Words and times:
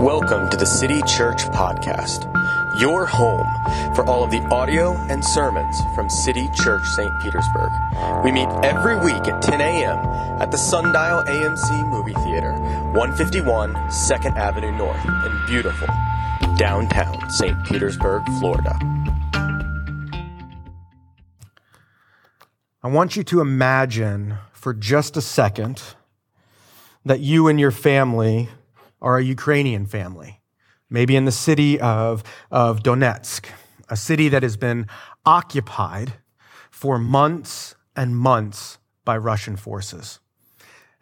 Welcome 0.00 0.48
to 0.48 0.56
the 0.56 0.64
City 0.64 1.02
Church 1.02 1.44
Podcast, 1.50 2.24
your 2.80 3.04
home 3.04 3.46
for 3.94 4.02
all 4.06 4.24
of 4.24 4.30
the 4.30 4.40
audio 4.46 4.96
and 5.10 5.22
sermons 5.22 5.78
from 5.94 6.08
City 6.08 6.48
Church 6.54 6.86
St. 6.86 7.12
Petersburg. 7.20 7.70
We 8.24 8.32
meet 8.32 8.48
every 8.62 8.96
week 8.96 9.28
at 9.28 9.42
10 9.42 9.60
a.m. 9.60 9.98
at 10.40 10.50
the 10.50 10.56
Sundial 10.56 11.22
AMC 11.24 11.86
Movie 11.90 12.14
Theater, 12.14 12.52
151 12.94 13.74
2nd 13.74 14.36
Avenue 14.38 14.72
North 14.72 15.04
in 15.04 15.46
beautiful 15.46 15.88
downtown 16.56 17.28
St. 17.28 17.62
Petersburg, 17.66 18.24
Florida. 18.38 18.78
I 22.82 22.88
want 22.88 23.16
you 23.16 23.24
to 23.24 23.42
imagine 23.42 24.38
for 24.54 24.72
just 24.72 25.18
a 25.18 25.20
second 25.20 25.82
that 27.04 27.20
you 27.20 27.48
and 27.48 27.60
your 27.60 27.70
family 27.70 28.48
are 29.00 29.18
a 29.18 29.24
Ukrainian 29.24 29.86
family, 29.86 30.40
maybe 30.88 31.16
in 31.16 31.24
the 31.24 31.32
city 31.32 31.80
of, 31.80 32.22
of 32.50 32.82
Donetsk, 32.82 33.46
a 33.88 33.96
city 33.96 34.28
that 34.28 34.42
has 34.42 34.56
been 34.56 34.86
occupied 35.24 36.14
for 36.70 36.98
months 36.98 37.74
and 37.96 38.16
months 38.16 38.78
by 39.04 39.16
Russian 39.16 39.56
forces. 39.56 40.20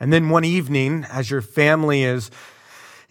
And 0.01 0.13
then 0.13 0.31
one 0.31 0.45
evening, 0.45 1.05
as 1.11 1.31
your 1.31 1.43
family 1.43 2.03
is, 2.03 2.31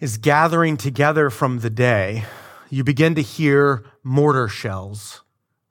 is 0.00 0.16
gathering 0.16 0.76
together 0.76 1.30
from 1.30 1.60
the 1.60 1.70
day, 1.70 2.24
you 2.70 2.84
begin 2.84 3.14
to 3.14 3.22
hear 3.22 3.84
mortar 4.02 4.48
shells 4.48 5.22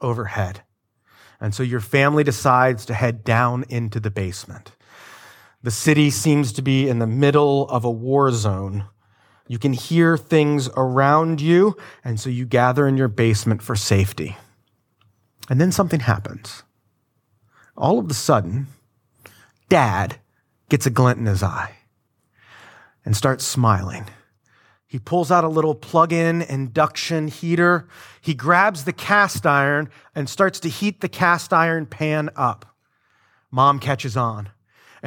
overhead. 0.01 0.61
And 1.39 1.53
so 1.53 1.63
your 1.63 1.79
family 1.79 2.23
decides 2.23 2.85
to 2.85 2.93
head 2.93 3.23
down 3.23 3.65
into 3.69 3.99
the 3.99 4.09
basement. 4.09 4.71
The 5.61 5.71
city 5.71 6.09
seems 6.09 6.51
to 6.53 6.61
be 6.61 6.87
in 6.87 6.99
the 6.99 7.07
middle 7.07 7.67
of 7.69 7.83
a 7.83 7.91
war 7.91 8.31
zone 8.31 8.85
you 9.47 9.57
can 9.57 9.73
hear 9.73 10.17
things 10.17 10.69
around 10.75 11.41
you, 11.41 11.75
and 12.03 12.19
so 12.19 12.29
you 12.29 12.45
gather 12.45 12.87
in 12.87 12.97
your 12.97 13.07
basement 13.07 13.61
for 13.61 13.75
safety. 13.75 14.37
And 15.49 15.61
then 15.61 15.71
something 15.71 16.01
happens. 16.01 16.63
All 17.75 17.99
of 17.99 18.09
a 18.09 18.13
sudden, 18.13 18.67
dad 19.69 20.19
gets 20.69 20.85
a 20.85 20.89
glint 20.89 21.19
in 21.19 21.25
his 21.25 21.43
eye 21.43 21.77
and 23.05 23.15
starts 23.15 23.45
smiling. 23.45 24.07
He 24.85 24.99
pulls 24.99 25.31
out 25.31 25.43
a 25.43 25.49
little 25.49 25.75
plug 25.75 26.11
in 26.11 26.41
induction 26.41 27.27
heater. 27.27 27.87
He 28.21 28.33
grabs 28.33 28.83
the 28.83 28.93
cast 28.93 29.45
iron 29.45 29.89
and 30.15 30.29
starts 30.29 30.59
to 30.61 30.69
heat 30.69 31.01
the 31.01 31.09
cast 31.09 31.53
iron 31.53 31.85
pan 31.85 32.29
up. 32.35 32.65
Mom 33.51 33.79
catches 33.79 34.17
on 34.17 34.49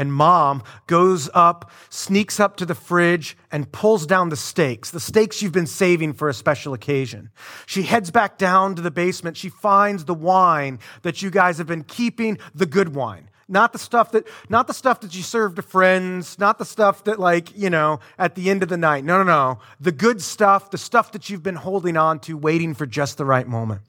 and 0.00 0.14
mom 0.14 0.62
goes 0.86 1.28
up, 1.34 1.70
sneaks 1.90 2.40
up 2.40 2.56
to 2.56 2.64
the 2.64 2.74
fridge, 2.74 3.36
and 3.52 3.70
pulls 3.70 4.06
down 4.06 4.30
the 4.30 4.36
steaks, 4.36 4.90
the 4.90 4.98
steaks 4.98 5.42
you've 5.42 5.52
been 5.52 5.66
saving 5.66 6.14
for 6.14 6.30
a 6.30 6.32
special 6.32 6.72
occasion. 6.72 7.28
She 7.66 7.82
heads 7.82 8.10
back 8.10 8.38
down 8.38 8.74
to 8.76 8.82
the 8.82 8.90
basement. 8.90 9.36
She 9.36 9.50
finds 9.50 10.06
the 10.06 10.14
wine 10.14 10.78
that 11.02 11.20
you 11.20 11.30
guys 11.30 11.58
have 11.58 11.66
been 11.66 11.84
keeping, 11.84 12.38
the 12.54 12.64
good 12.64 12.94
wine. 12.94 13.28
Not 13.46 13.74
the 13.74 13.78
stuff 13.78 14.12
that, 14.12 14.26
not 14.48 14.68
the 14.68 14.72
stuff 14.72 15.00
that 15.00 15.14
you 15.14 15.22
serve 15.22 15.56
to 15.56 15.62
friends, 15.62 16.38
not 16.38 16.56
the 16.56 16.64
stuff 16.64 17.04
that 17.04 17.20
like, 17.20 17.54
you 17.54 17.68
know, 17.68 18.00
at 18.18 18.36
the 18.36 18.48
end 18.48 18.62
of 18.62 18.70
the 18.70 18.78
night. 18.78 19.04
No, 19.04 19.18
no, 19.18 19.24
no. 19.24 19.58
The 19.80 19.92
good 19.92 20.22
stuff, 20.22 20.70
the 20.70 20.78
stuff 20.78 21.12
that 21.12 21.28
you've 21.28 21.42
been 21.42 21.56
holding 21.56 21.98
on 21.98 22.20
to, 22.20 22.38
waiting 22.38 22.72
for 22.72 22.86
just 22.86 23.18
the 23.18 23.26
right 23.26 23.46
moment. 23.46 23.82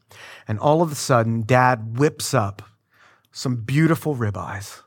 And 0.46 0.60
all 0.60 0.82
of 0.82 0.92
a 0.92 0.96
sudden, 0.96 1.44
dad 1.44 1.98
whips 1.98 2.34
up 2.34 2.64
some 3.32 3.56
beautiful 3.56 4.18
ribeyes 4.18 4.82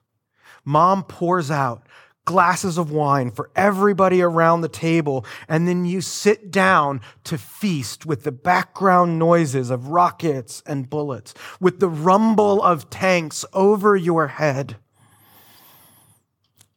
Mom 0.65 1.05
pours 1.05 1.51
out 1.51 1.87
glasses 2.25 2.79
of 2.79 2.91
wine 2.91 3.31
for 3.31 3.51
everybody 3.55 4.23
around 4.23 4.61
the 4.61 4.69
table, 4.69 5.25
and 5.49 5.69
then 5.69 5.85
you 5.85 6.01
sit 6.01 6.51
down 6.51 7.01
to 7.25 7.37
feast 7.37 8.07
with 8.07 8.25
the 8.25 8.33
background 8.33 9.19
noises 9.19 9.71
of 9.71 9.89
rockets 9.89 10.63
and 10.67 10.89
bullets, 10.89 11.35
with 11.61 11.81
the 11.81 11.89
rumble 11.89 12.63
of 12.63 12.89
tanks 12.91 13.45
over 13.53 13.95
your 13.95 14.29
head. 14.29 14.77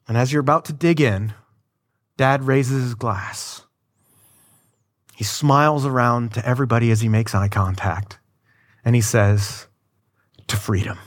And 0.07 0.17
as 0.17 0.31
you're 0.31 0.41
about 0.41 0.65
to 0.65 0.73
dig 0.73 1.01
in, 1.01 1.33
Dad 2.17 2.43
raises 2.43 2.83
his 2.83 2.95
glass. 2.95 3.63
He 5.15 5.23
smiles 5.23 5.85
around 5.85 6.33
to 6.33 6.47
everybody 6.47 6.91
as 6.91 7.01
he 7.01 7.09
makes 7.09 7.33
eye 7.33 7.47
contact, 7.47 8.19
and 8.83 8.95
he 8.95 9.01
says, 9.01 9.67
To 10.47 10.55
freedom. 10.55 10.97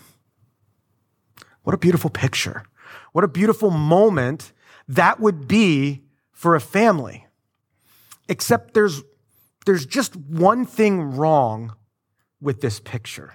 What 1.63 1.75
a 1.75 1.79
beautiful 1.79 2.11
picture. 2.11 2.65
What 3.13 3.25
a 3.25 3.29
beautiful 3.29 3.71
moment 3.71 4.53
that 4.89 5.21
would 5.21 5.49
be 5.49 6.03
for 6.33 6.55
a 6.55 6.61
family. 6.61 7.27
Except 8.29 8.75
there's, 8.75 9.03
there's 9.67 9.87
just 9.87 10.17
one 10.17 10.65
thing 10.65 11.17
wrong 11.17 11.75
with 12.41 12.61
this 12.61 12.81
picture. 12.81 13.35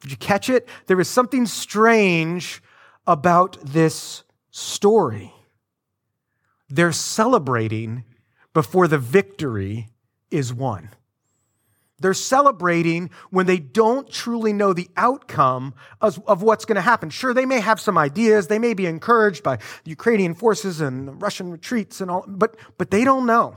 Did 0.00 0.10
you 0.12 0.16
catch 0.16 0.48
it? 0.48 0.68
There 0.86 1.00
is 1.00 1.08
something 1.08 1.46
strange 1.46 2.62
about 3.06 3.58
this 3.64 4.22
story. 4.50 5.32
They're 6.68 6.92
celebrating 6.92 8.04
before 8.54 8.88
the 8.88 8.98
victory 8.98 9.88
is 10.30 10.52
won. 10.52 10.90
They're 12.00 12.14
celebrating 12.14 13.10
when 13.30 13.46
they 13.46 13.58
don't 13.58 14.08
truly 14.08 14.52
know 14.52 14.72
the 14.72 14.88
outcome 14.96 15.74
of, 16.00 16.22
of 16.28 16.42
what's 16.42 16.64
going 16.64 16.76
to 16.76 16.80
happen. 16.80 17.10
Sure, 17.10 17.34
they 17.34 17.46
may 17.46 17.60
have 17.60 17.80
some 17.80 17.98
ideas. 17.98 18.46
They 18.46 18.58
may 18.58 18.74
be 18.74 18.86
encouraged 18.86 19.42
by 19.42 19.58
Ukrainian 19.84 20.34
forces 20.34 20.80
and 20.80 21.20
Russian 21.20 21.50
retreats 21.50 22.00
and 22.00 22.10
all, 22.10 22.24
but, 22.26 22.56
but 22.76 22.90
they 22.90 23.02
don't 23.02 23.26
know. 23.26 23.56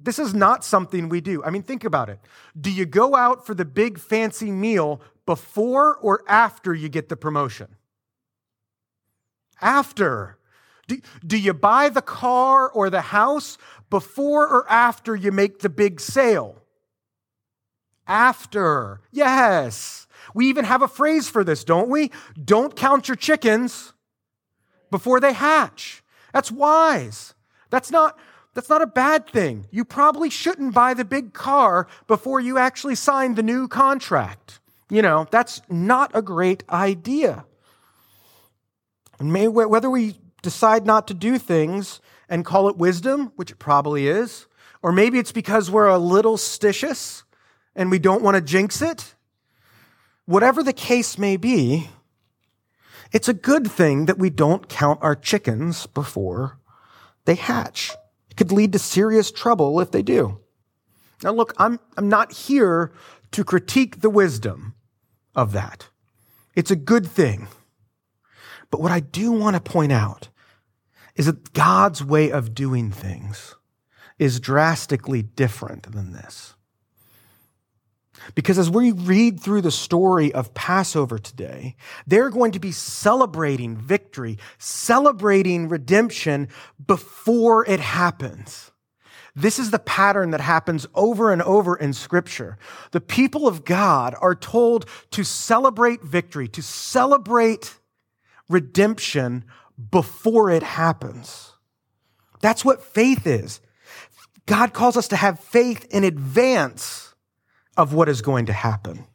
This 0.00 0.20
is 0.20 0.32
not 0.32 0.64
something 0.64 1.08
we 1.08 1.20
do. 1.20 1.42
I 1.42 1.50
mean, 1.50 1.64
think 1.64 1.82
about 1.82 2.08
it. 2.08 2.20
Do 2.58 2.70
you 2.70 2.86
go 2.86 3.16
out 3.16 3.44
for 3.44 3.54
the 3.54 3.64
big 3.64 3.98
fancy 3.98 4.52
meal 4.52 5.00
before 5.26 5.96
or 5.96 6.22
after 6.28 6.72
you 6.72 6.88
get 6.88 7.08
the 7.08 7.16
promotion? 7.16 7.74
After. 9.60 10.38
Do, 10.86 11.00
do 11.26 11.36
you 11.36 11.52
buy 11.52 11.88
the 11.88 12.02
car 12.02 12.70
or 12.70 12.90
the 12.90 13.00
house 13.00 13.58
before 13.90 14.46
or 14.46 14.70
after 14.70 15.16
you 15.16 15.32
make 15.32 15.58
the 15.58 15.68
big 15.68 16.00
sale? 16.00 16.62
After. 18.08 19.00
Yes. 19.12 20.06
We 20.34 20.48
even 20.48 20.64
have 20.64 20.82
a 20.82 20.88
phrase 20.88 21.28
for 21.28 21.44
this, 21.44 21.64
don't 21.64 21.88
we? 21.88 22.10
Don't 22.42 22.74
count 22.74 23.08
your 23.08 23.16
chickens 23.16 23.92
before 24.90 25.20
they 25.20 25.32
hatch. 25.32 26.02
That's 26.32 26.50
wise. 26.50 27.34
That's 27.70 27.90
not 27.90 28.18
that's 28.54 28.68
not 28.68 28.82
a 28.82 28.88
bad 28.88 29.28
thing. 29.28 29.68
You 29.70 29.84
probably 29.84 30.30
shouldn't 30.30 30.74
buy 30.74 30.92
the 30.92 31.04
big 31.04 31.32
car 31.32 31.86
before 32.08 32.40
you 32.40 32.58
actually 32.58 32.96
sign 32.96 33.36
the 33.36 33.42
new 33.42 33.68
contract. 33.68 34.58
You 34.90 35.00
know, 35.00 35.28
that's 35.30 35.62
not 35.68 36.10
a 36.12 36.22
great 36.22 36.64
idea. 36.68 37.44
And 39.20 39.32
may, 39.32 39.46
whether 39.46 39.88
we 39.88 40.16
decide 40.42 40.86
not 40.86 41.06
to 41.08 41.14
do 41.14 41.38
things 41.38 42.00
and 42.28 42.44
call 42.44 42.68
it 42.68 42.76
wisdom, 42.76 43.32
which 43.36 43.50
it 43.52 43.58
probably 43.58 44.08
is, 44.08 44.46
or 44.82 44.92
maybe 44.92 45.18
it's 45.18 45.32
because 45.32 45.70
we're 45.70 45.86
a 45.86 45.98
little 45.98 46.36
stitious, 46.36 47.22
and 47.78 47.92
we 47.92 48.00
don't 48.00 48.22
want 48.22 48.34
to 48.34 48.40
jinx 48.40 48.82
it, 48.82 49.14
whatever 50.26 50.64
the 50.64 50.72
case 50.72 51.16
may 51.16 51.36
be, 51.36 51.88
it's 53.12 53.28
a 53.28 53.32
good 53.32 53.70
thing 53.70 54.06
that 54.06 54.18
we 54.18 54.28
don't 54.28 54.68
count 54.68 54.98
our 55.00 55.14
chickens 55.14 55.86
before 55.86 56.58
they 57.24 57.36
hatch. 57.36 57.92
It 58.30 58.36
could 58.36 58.50
lead 58.50 58.72
to 58.72 58.80
serious 58.80 59.30
trouble 59.30 59.80
if 59.80 59.92
they 59.92 60.02
do. 60.02 60.40
Now, 61.22 61.32
look, 61.32 61.54
I'm, 61.56 61.78
I'm 61.96 62.08
not 62.08 62.32
here 62.32 62.92
to 63.30 63.44
critique 63.44 64.00
the 64.00 64.10
wisdom 64.10 64.74
of 65.34 65.52
that. 65.52 65.88
It's 66.56 66.72
a 66.72 66.76
good 66.76 67.06
thing. 67.06 67.46
But 68.70 68.80
what 68.80 68.92
I 68.92 69.00
do 69.00 69.30
want 69.30 69.54
to 69.54 69.60
point 69.60 69.92
out 69.92 70.28
is 71.14 71.26
that 71.26 71.52
God's 71.52 72.04
way 72.04 72.30
of 72.30 72.54
doing 72.54 72.90
things 72.90 73.54
is 74.18 74.40
drastically 74.40 75.22
different 75.22 75.92
than 75.92 76.12
this. 76.12 76.54
Because 78.34 78.58
as 78.58 78.70
we 78.70 78.92
read 78.92 79.40
through 79.40 79.62
the 79.62 79.70
story 79.70 80.32
of 80.32 80.54
Passover 80.54 81.18
today, 81.18 81.76
they're 82.06 82.30
going 82.30 82.52
to 82.52 82.60
be 82.60 82.72
celebrating 82.72 83.76
victory, 83.76 84.38
celebrating 84.58 85.68
redemption 85.68 86.48
before 86.86 87.68
it 87.68 87.80
happens. 87.80 88.70
This 89.34 89.58
is 89.58 89.70
the 89.70 89.78
pattern 89.78 90.30
that 90.30 90.40
happens 90.40 90.86
over 90.94 91.32
and 91.32 91.42
over 91.42 91.76
in 91.76 91.92
scripture. 91.92 92.58
The 92.90 93.00
people 93.00 93.46
of 93.46 93.64
God 93.64 94.16
are 94.20 94.34
told 94.34 94.86
to 95.12 95.22
celebrate 95.22 96.02
victory, 96.02 96.48
to 96.48 96.62
celebrate 96.62 97.78
redemption 98.48 99.44
before 99.90 100.50
it 100.50 100.64
happens. 100.64 101.52
That's 102.40 102.64
what 102.64 102.82
faith 102.82 103.26
is. 103.26 103.60
God 104.46 104.72
calls 104.72 104.96
us 104.96 105.08
to 105.08 105.16
have 105.16 105.38
faith 105.38 105.86
in 105.90 106.04
advance 106.04 107.07
of 107.78 107.94
what 107.94 108.10
is 108.10 108.20
going 108.20 108.44
to 108.46 108.52
happen. 108.52 109.06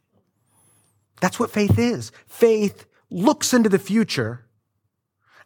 That's 1.20 1.38
what 1.38 1.52
faith 1.52 1.78
is. 1.78 2.10
Faith 2.26 2.86
looks 3.10 3.54
into 3.54 3.68
the 3.68 3.78
future 3.78 4.46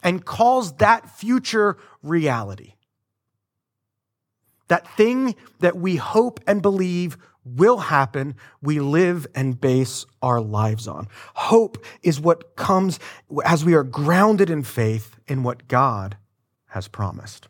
and 0.02 0.24
calls 0.24 0.72
that 0.76 1.10
future 1.10 1.76
reality. 2.02 2.72
that 4.68 4.86
thing 4.96 5.34
that 5.60 5.76
we 5.76 5.96
hope 5.96 6.40
and 6.46 6.62
believe 6.62 7.16
will 7.44 7.78
happen, 7.78 8.34
we 8.60 8.78
live 8.78 9.26
and 9.34 9.60
base 9.60 10.04
our 10.20 10.40
lives 10.40 10.86
on. 10.86 11.08
Hope 11.34 11.84
is 12.02 12.20
what 12.20 12.56
comes 12.56 13.00
as 13.44 13.64
we 13.64 13.74
are 13.74 13.84
grounded 13.84 14.50
in 14.50 14.62
faith 14.62 15.16
in 15.26 15.42
what 15.42 15.66
God 15.66 16.16
has 16.68 16.88
promised. 16.88 17.48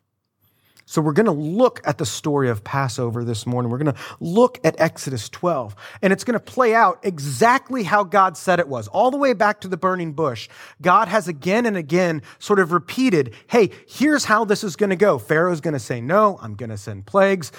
So 0.89 1.03
we're 1.03 1.13
going 1.13 1.27
to 1.27 1.33
look 1.33 1.83
at 1.85 1.99
the 1.99 2.07
story 2.07 2.49
of 2.49 2.65
Passover 2.65 3.23
this 3.23 3.45
morning. 3.45 3.71
We're 3.71 3.77
going 3.77 3.95
to 3.95 4.01
look 4.21 4.59
at 4.65 4.81
Exodus 4.81 5.29
12, 5.29 5.77
and 6.01 6.15
it's 6.15 6.25
going 6.25 6.33
to 6.33 6.41
play 6.41 6.75
out 6.75 6.99
exactly 7.03 7.83
how 7.83 8.05
God 8.05 8.39
said 8.39 8.59
it 8.59 8.69
was, 8.69 8.89
all 8.89 9.11
the 9.11 9.19
way 9.19 9.35
back 9.35 9.61
to 9.61 9.69
the 9.69 9.77
burning 9.77 10.15
bush. 10.15 10.49
God 10.81 11.09
has 11.09 11.29
again 11.29 11.67
and 11.67 11.77
again 11.77 12.23
sort 12.39 12.59
of 12.59 12.73
repeated, 12.73 13.35
hey, 13.49 13.69
here's 13.87 14.25
how 14.25 14.47
this 14.47 14.65
is 14.65 14.77
going 14.77 14.89
to 14.89 14.97
go. 14.97 15.19
Pharaoh's 15.19 15.61
going 15.61 15.75
to 15.75 15.79
say 15.79 16.01
no, 16.01 16.39
I'm 16.41 16.55
going 16.55 16.71
to 16.71 16.79
send 16.79 17.05
plagues. 17.05 17.53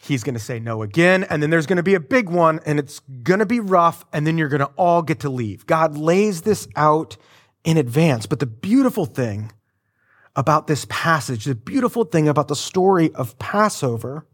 He's 0.00 0.22
going 0.22 0.34
to 0.34 0.40
say 0.40 0.60
no 0.60 0.82
again, 0.82 1.24
and 1.24 1.42
then 1.42 1.50
there's 1.50 1.66
going 1.66 1.78
to 1.78 1.82
be 1.82 1.94
a 1.94 2.00
big 2.00 2.28
one, 2.28 2.60
and 2.64 2.78
it's 2.78 3.00
going 3.24 3.40
to 3.40 3.46
be 3.46 3.58
rough, 3.58 4.04
and 4.12 4.24
then 4.24 4.38
you're 4.38 4.48
going 4.48 4.60
to 4.60 4.70
all 4.76 5.02
get 5.02 5.18
to 5.20 5.30
leave. 5.30 5.66
God 5.66 5.98
lays 5.98 6.42
this 6.42 6.68
out 6.76 7.16
in 7.64 7.76
advance. 7.76 8.26
But 8.26 8.38
the 8.38 8.46
beautiful 8.46 9.04
thing 9.04 9.50
about 10.36 10.66
this 10.66 10.86
passage, 10.88 11.44
the 11.44 11.54
beautiful 11.54 12.04
thing 12.04 12.28
about 12.28 12.48
the 12.48 12.56
story 12.56 13.12
of 13.14 13.38
Passover 13.38 14.26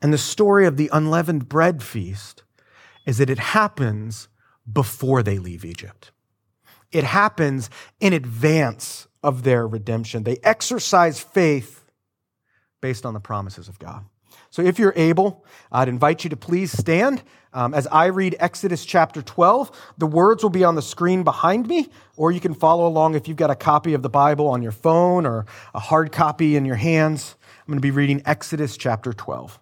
and 0.00 0.12
the 0.12 0.18
story 0.18 0.66
of 0.66 0.76
the 0.76 0.90
unleavened 0.92 1.48
bread 1.48 1.82
feast 1.82 2.44
is 3.04 3.18
that 3.18 3.30
it 3.30 3.38
happens 3.38 4.28
before 4.70 5.22
they 5.22 5.38
leave 5.38 5.64
Egypt. 5.64 6.10
It 6.92 7.04
happens 7.04 7.70
in 8.00 8.12
advance 8.12 9.06
of 9.22 9.42
their 9.42 9.66
redemption. 9.66 10.22
They 10.22 10.38
exercise 10.42 11.20
faith 11.20 11.84
based 12.80 13.04
on 13.04 13.14
the 13.14 13.20
promises 13.20 13.68
of 13.68 13.78
God. 13.78 14.04
So 14.50 14.62
if 14.62 14.78
you're 14.78 14.94
able, 14.96 15.44
I'd 15.72 15.88
invite 15.88 16.24
you 16.24 16.30
to 16.30 16.36
please 16.36 16.72
stand 16.72 17.22
um, 17.56 17.72
as 17.72 17.86
I 17.86 18.06
read 18.06 18.36
Exodus 18.38 18.84
chapter 18.84 19.22
12, 19.22 19.70
the 19.96 20.06
words 20.06 20.42
will 20.42 20.50
be 20.50 20.62
on 20.62 20.74
the 20.74 20.82
screen 20.82 21.22
behind 21.22 21.66
me, 21.66 21.88
or 22.14 22.30
you 22.30 22.38
can 22.38 22.52
follow 22.52 22.86
along 22.86 23.14
if 23.14 23.26
you've 23.26 23.38
got 23.38 23.50
a 23.50 23.54
copy 23.54 23.94
of 23.94 24.02
the 24.02 24.10
Bible 24.10 24.46
on 24.46 24.60
your 24.60 24.72
phone 24.72 25.24
or 25.24 25.46
a 25.74 25.80
hard 25.80 26.12
copy 26.12 26.54
in 26.54 26.66
your 26.66 26.76
hands. 26.76 27.34
I'm 27.60 27.68
going 27.68 27.78
to 27.78 27.80
be 27.80 27.90
reading 27.90 28.20
Exodus 28.26 28.76
chapter 28.76 29.14
12. 29.14 29.58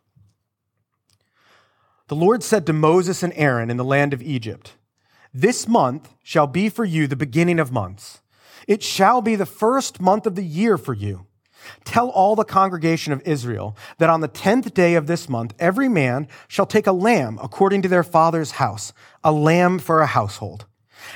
The 2.08 2.17
Lord 2.17 2.43
said 2.43 2.67
to 2.67 2.73
Moses 2.73 3.23
and 3.23 3.32
Aaron 3.37 3.70
in 3.70 3.76
the 3.76 3.85
land 3.85 4.12
of 4.12 4.20
Egypt, 4.20 4.75
This 5.32 5.69
month 5.69 6.12
shall 6.25 6.49
be 6.49 6.69
for 6.69 6.85
you 6.85 7.06
the 7.06 7.14
beginning 7.14 7.61
of 7.61 7.70
months. 7.70 8.23
It 8.67 8.82
shall 8.82 9.23
be 9.23 9.37
the 9.37 9.47
first 9.47 10.00
month 10.00 10.26
of 10.26 10.35
the 10.35 10.43
year 10.43 10.76
for 10.76 10.94
you. 10.94 11.26
Tell 11.84 12.08
all 12.08 12.37
the 12.37 12.44
congregation 12.44 13.12
of 13.12 13.22
Israel 13.25 13.76
that 13.99 14.11
on 14.11 14.20
the 14.20 14.28
tenth 14.28 14.75
day 14.75 14.94
of 14.94 15.06
this 15.06 15.28
month, 15.28 15.55
every 15.58 15.88
man 15.88 16.28
shall 16.49 16.66
take 16.66 16.87
a 16.87 16.93
lamb 16.93 17.38
according 17.43 17.82
to 17.82 17.88
their 17.88 18.02
father's 18.02 18.52
house, 18.52 18.93
a 19.22 19.32
lamb 19.32 19.78
for 19.78 20.00
a 20.00 20.06
household. 20.06 20.66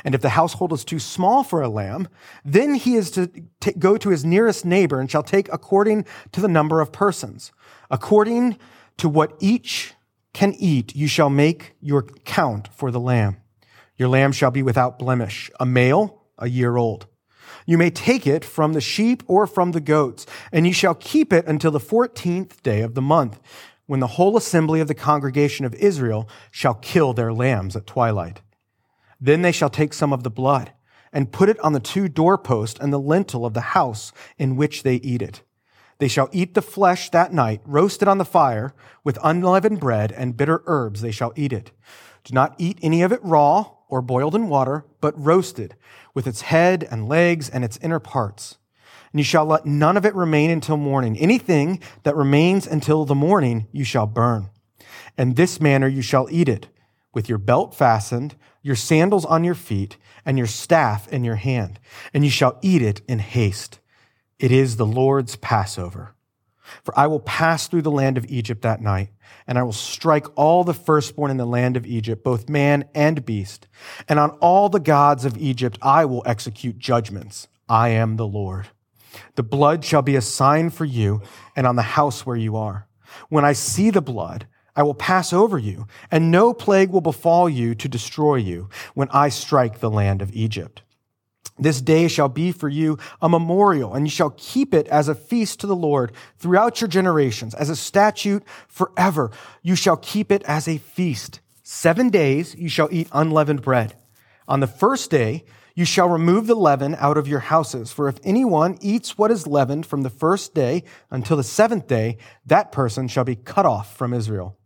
And 0.04 0.14
if 0.14 0.20
the 0.20 0.30
household 0.30 0.72
is 0.72 0.84
too 0.84 0.98
small 0.98 1.42
for 1.42 1.62
a 1.62 1.68
lamb, 1.68 2.08
then 2.44 2.74
he 2.74 2.94
is 2.94 3.10
to 3.12 3.30
t- 3.60 3.72
go 3.78 3.96
to 3.96 4.10
his 4.10 4.24
nearest 4.24 4.64
neighbor 4.64 5.00
and 5.00 5.10
shall 5.10 5.22
take 5.22 5.52
according 5.52 6.04
to 6.32 6.40
the 6.40 6.48
number 6.48 6.80
of 6.80 6.92
persons. 6.92 7.52
According 7.90 8.58
to 8.98 9.08
what 9.08 9.34
each 9.40 9.94
can 10.32 10.54
eat, 10.54 10.94
you 10.94 11.08
shall 11.08 11.30
make 11.30 11.74
your 11.80 12.02
count 12.02 12.68
for 12.72 12.90
the 12.90 13.00
lamb. 13.00 13.38
Your 13.96 14.08
lamb 14.08 14.32
shall 14.32 14.50
be 14.50 14.62
without 14.62 14.98
blemish, 14.98 15.50
a 15.58 15.66
male, 15.66 16.22
a 16.38 16.48
year 16.48 16.76
old. 16.76 17.06
You 17.68 17.76
may 17.76 17.90
take 17.90 18.26
it 18.26 18.46
from 18.46 18.72
the 18.72 18.80
sheep 18.80 19.22
or 19.26 19.46
from 19.46 19.72
the 19.72 19.80
goats, 19.80 20.24
and 20.52 20.66
you 20.66 20.72
shall 20.72 20.94
keep 20.94 21.34
it 21.34 21.44
until 21.46 21.70
the 21.70 21.78
fourteenth 21.78 22.62
day 22.62 22.80
of 22.80 22.94
the 22.94 23.02
month, 23.02 23.38
when 23.84 24.00
the 24.00 24.06
whole 24.06 24.38
assembly 24.38 24.80
of 24.80 24.88
the 24.88 24.94
congregation 24.94 25.66
of 25.66 25.74
Israel 25.74 26.26
shall 26.50 26.72
kill 26.72 27.12
their 27.12 27.30
lambs 27.30 27.76
at 27.76 27.86
twilight. 27.86 28.40
Then 29.20 29.42
they 29.42 29.52
shall 29.52 29.68
take 29.68 29.92
some 29.92 30.14
of 30.14 30.22
the 30.22 30.30
blood 30.30 30.72
and 31.12 31.30
put 31.30 31.50
it 31.50 31.60
on 31.60 31.74
the 31.74 31.78
two 31.78 32.08
doorposts 32.08 32.80
and 32.80 32.90
the 32.90 32.98
lintel 32.98 33.44
of 33.44 33.52
the 33.52 33.60
house 33.60 34.12
in 34.38 34.56
which 34.56 34.82
they 34.82 34.94
eat 34.96 35.20
it. 35.20 35.42
They 35.98 36.08
shall 36.08 36.30
eat 36.32 36.54
the 36.54 36.62
flesh 36.62 37.10
that 37.10 37.34
night, 37.34 37.60
roasted 37.66 38.08
on 38.08 38.16
the 38.16 38.24
fire, 38.24 38.72
with 39.04 39.18
unleavened 39.22 39.78
bread 39.78 40.10
and 40.12 40.38
bitter 40.38 40.62
herbs 40.64 41.02
they 41.02 41.10
shall 41.10 41.34
eat 41.36 41.52
it. 41.52 41.72
Do 42.24 42.32
not 42.32 42.54
eat 42.56 42.78
any 42.80 43.02
of 43.02 43.12
it 43.12 43.20
raw 43.22 43.72
or 43.90 44.02
boiled 44.02 44.34
in 44.34 44.48
water, 44.48 44.84
but 45.00 45.18
roasted, 45.18 45.74
with 46.18 46.26
its 46.26 46.40
head 46.40 46.84
and 46.90 47.08
legs 47.08 47.48
and 47.48 47.64
its 47.64 47.78
inner 47.80 48.00
parts. 48.00 48.58
And 49.12 49.20
you 49.20 49.24
shall 49.24 49.46
let 49.46 49.64
none 49.64 49.96
of 49.96 50.04
it 50.04 50.16
remain 50.16 50.50
until 50.50 50.76
morning. 50.76 51.16
Anything 51.16 51.80
that 52.02 52.16
remains 52.16 52.66
until 52.66 53.04
the 53.04 53.14
morning 53.14 53.68
you 53.70 53.84
shall 53.84 54.08
burn. 54.08 54.50
In 55.16 55.34
this 55.34 55.60
manner 55.60 55.86
you 55.86 56.02
shall 56.02 56.26
eat 56.28 56.48
it, 56.48 56.66
with 57.14 57.28
your 57.28 57.38
belt 57.38 57.72
fastened, 57.72 58.34
your 58.62 58.74
sandals 58.74 59.24
on 59.26 59.44
your 59.44 59.54
feet, 59.54 59.96
and 60.26 60.36
your 60.36 60.48
staff 60.48 61.06
in 61.06 61.22
your 61.22 61.36
hand. 61.36 61.78
And 62.12 62.24
you 62.24 62.30
shall 62.30 62.58
eat 62.62 62.82
it 62.82 63.00
in 63.06 63.20
haste. 63.20 63.78
It 64.40 64.50
is 64.50 64.76
the 64.76 64.86
Lord's 64.86 65.36
Passover. 65.36 66.16
For 66.84 66.98
I 66.98 67.06
will 67.06 67.20
pass 67.20 67.68
through 67.68 67.82
the 67.82 67.90
land 67.90 68.18
of 68.18 68.26
Egypt 68.26 68.62
that 68.62 68.80
night, 68.80 69.10
and 69.46 69.58
I 69.58 69.62
will 69.62 69.72
strike 69.72 70.26
all 70.36 70.64
the 70.64 70.74
firstborn 70.74 71.30
in 71.30 71.36
the 71.36 71.46
land 71.46 71.76
of 71.76 71.86
Egypt, 71.86 72.24
both 72.24 72.48
man 72.48 72.84
and 72.94 73.24
beast. 73.24 73.66
And 74.08 74.18
on 74.18 74.30
all 74.40 74.68
the 74.68 74.80
gods 74.80 75.24
of 75.24 75.36
Egypt 75.38 75.78
I 75.82 76.04
will 76.04 76.22
execute 76.26 76.78
judgments. 76.78 77.48
I 77.68 77.90
am 77.90 78.16
the 78.16 78.26
Lord. 78.26 78.68
The 79.34 79.42
blood 79.42 79.84
shall 79.84 80.02
be 80.02 80.16
a 80.16 80.20
sign 80.20 80.70
for 80.70 80.84
you 80.84 81.22
and 81.56 81.66
on 81.66 81.76
the 81.76 81.82
house 81.82 82.24
where 82.24 82.36
you 82.36 82.56
are. 82.56 82.86
When 83.28 83.44
I 83.44 83.52
see 83.52 83.90
the 83.90 84.02
blood, 84.02 84.46
I 84.76 84.82
will 84.82 84.94
pass 84.94 85.32
over 85.32 85.58
you, 85.58 85.86
and 86.10 86.30
no 86.30 86.54
plague 86.54 86.90
will 86.90 87.00
befall 87.00 87.48
you 87.48 87.74
to 87.74 87.88
destroy 87.88 88.36
you 88.36 88.68
when 88.94 89.08
I 89.10 89.28
strike 89.28 89.80
the 89.80 89.90
land 89.90 90.22
of 90.22 90.32
Egypt. 90.32 90.82
This 91.58 91.80
day 91.80 92.08
shall 92.08 92.28
be 92.28 92.52
for 92.52 92.68
you 92.68 92.98
a 93.20 93.28
memorial, 93.28 93.94
and 93.94 94.06
you 94.06 94.10
shall 94.10 94.34
keep 94.36 94.72
it 94.72 94.86
as 94.88 95.08
a 95.08 95.14
feast 95.14 95.60
to 95.60 95.66
the 95.66 95.76
Lord 95.76 96.12
throughout 96.38 96.80
your 96.80 96.88
generations, 96.88 97.54
as 97.54 97.70
a 97.70 97.76
statute 97.76 98.44
forever. 98.68 99.30
You 99.62 99.74
shall 99.74 99.96
keep 99.96 100.30
it 100.30 100.42
as 100.44 100.68
a 100.68 100.78
feast. 100.78 101.40
Seven 101.62 102.10
days 102.10 102.54
you 102.54 102.68
shall 102.68 102.88
eat 102.90 103.08
unleavened 103.12 103.62
bread. 103.62 103.94
On 104.46 104.60
the 104.60 104.66
first 104.66 105.10
day, 105.10 105.44
you 105.74 105.84
shall 105.84 106.08
remove 106.08 106.46
the 106.46 106.56
leaven 106.56 106.96
out 106.98 107.16
of 107.16 107.28
your 107.28 107.38
houses. 107.38 107.92
For 107.92 108.08
if 108.08 108.18
anyone 108.24 108.78
eats 108.80 109.16
what 109.16 109.30
is 109.30 109.46
leavened 109.46 109.86
from 109.86 110.02
the 110.02 110.10
first 110.10 110.54
day 110.54 110.82
until 111.10 111.36
the 111.36 111.44
seventh 111.44 111.86
day, 111.86 112.18
that 112.46 112.72
person 112.72 113.06
shall 113.06 113.22
be 113.22 113.36
cut 113.36 113.66
off 113.66 113.96
from 113.96 114.12
Israel. 114.12 114.58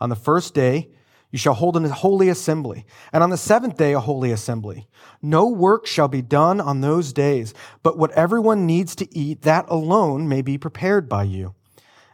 On 0.00 0.08
the 0.08 0.16
first 0.16 0.54
day, 0.54 0.90
you 1.36 1.38
shall 1.38 1.52
hold 1.52 1.76
a 1.76 1.88
holy 1.90 2.30
assembly, 2.30 2.86
and 3.12 3.22
on 3.22 3.28
the 3.28 3.36
seventh 3.36 3.76
day 3.76 3.92
a 3.92 4.00
holy 4.00 4.32
assembly. 4.32 4.88
No 5.20 5.46
work 5.46 5.86
shall 5.86 6.08
be 6.08 6.22
done 6.22 6.62
on 6.62 6.80
those 6.80 7.12
days, 7.12 7.52
but 7.82 7.98
what 7.98 8.10
everyone 8.12 8.64
needs 8.64 8.96
to 8.96 9.14
eat, 9.14 9.42
that 9.42 9.66
alone 9.68 10.30
may 10.30 10.40
be 10.40 10.56
prepared 10.56 11.10
by 11.10 11.24
you. 11.24 11.54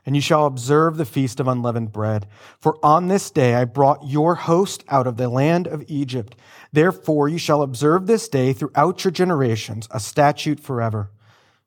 And 0.05 0.17
you 0.17 0.21
shall 0.21 0.45
observe 0.45 0.97
the 0.97 1.05
feast 1.05 1.38
of 1.38 1.47
unleavened 1.47 1.93
bread. 1.93 2.26
For 2.59 2.85
on 2.85 3.07
this 3.07 3.31
day 3.31 3.55
I 3.55 3.64
brought 3.64 4.09
your 4.09 4.35
host 4.35 4.83
out 4.88 5.07
of 5.07 5.19
the 5.19 5.29
land 5.29 5.69
of 5.69 5.85
Egypt. 5.87 6.35
Therefore 6.73 7.29
you 7.29 7.38
shall 7.38 7.62
observe 7.62 8.09
this 8.09 8.26
day 8.26 8.52
throughout 8.52 9.05
your 9.05 9.12
generations, 9.12 9.87
a 9.93 10.00
statute 10.00 10.59
forever. 10.59 11.11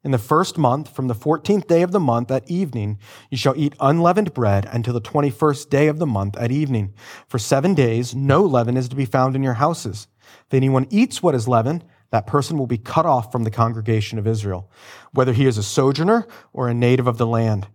In 0.06 0.12
the 0.12 0.20
first 0.20 0.60
month, 0.60 0.96
from 0.96 1.08
the 1.08 1.16
fourteenth 1.16 1.68
day 1.68 1.82
of 1.82 1.92
the 1.92 2.00
month 2.00 2.30
at 2.30 2.48
evening, 2.48 3.00
you 3.32 3.38
shall 3.38 3.58
eat 3.58 3.74
unleavened 3.80 4.36
bread 4.36 4.70
until 4.72 4.94
the 4.94 5.00
twenty 5.00 5.32
first 5.32 5.72
day 5.72 5.88
of 5.88 5.98
the 5.98 6.06
month 6.06 6.38
at 6.38 6.52
evening. 6.52 6.94
For 7.28 7.40
seven 7.40 7.74
days, 7.74 8.14
no 8.14 8.44
leaven 8.44 8.78
is 8.78 8.88
to 8.90 8.96
be 8.96 9.06
found 9.06 9.36
in 9.36 9.42
your 9.42 9.56
houses. 9.56 10.06
If 10.46 10.54
anyone 10.54 10.86
eats 10.92 11.24
what 11.24 11.34
is 11.34 11.48
leavened, 11.48 11.86
that 12.12 12.28
person 12.28 12.60
will 12.60 12.68
be 12.68 12.78
cut 12.78 13.08
off 13.08 13.32
from 13.32 13.46
the 13.46 13.50
congregation 13.50 14.20
of 14.20 14.28
Israel, 14.28 14.70
whether 15.12 15.34
he 15.34 15.48
is 15.48 15.58
a 15.58 15.64
sojourner 15.64 16.28
or 16.54 16.70
a 16.70 16.76
native 16.76 17.08
of 17.08 17.18
the 17.18 17.26
land. 17.26 17.66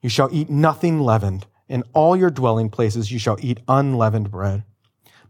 You 0.00 0.10
shall 0.10 0.28
eat 0.30 0.48
nothing 0.48 1.00
leavened. 1.00 1.48
In 1.68 1.82
all 1.92 2.16
your 2.16 2.30
dwelling 2.30 2.70
places 2.70 3.10
you 3.10 3.18
shall 3.18 3.36
eat 3.40 3.62
unleavened 3.66 4.30
bread. 4.30 4.62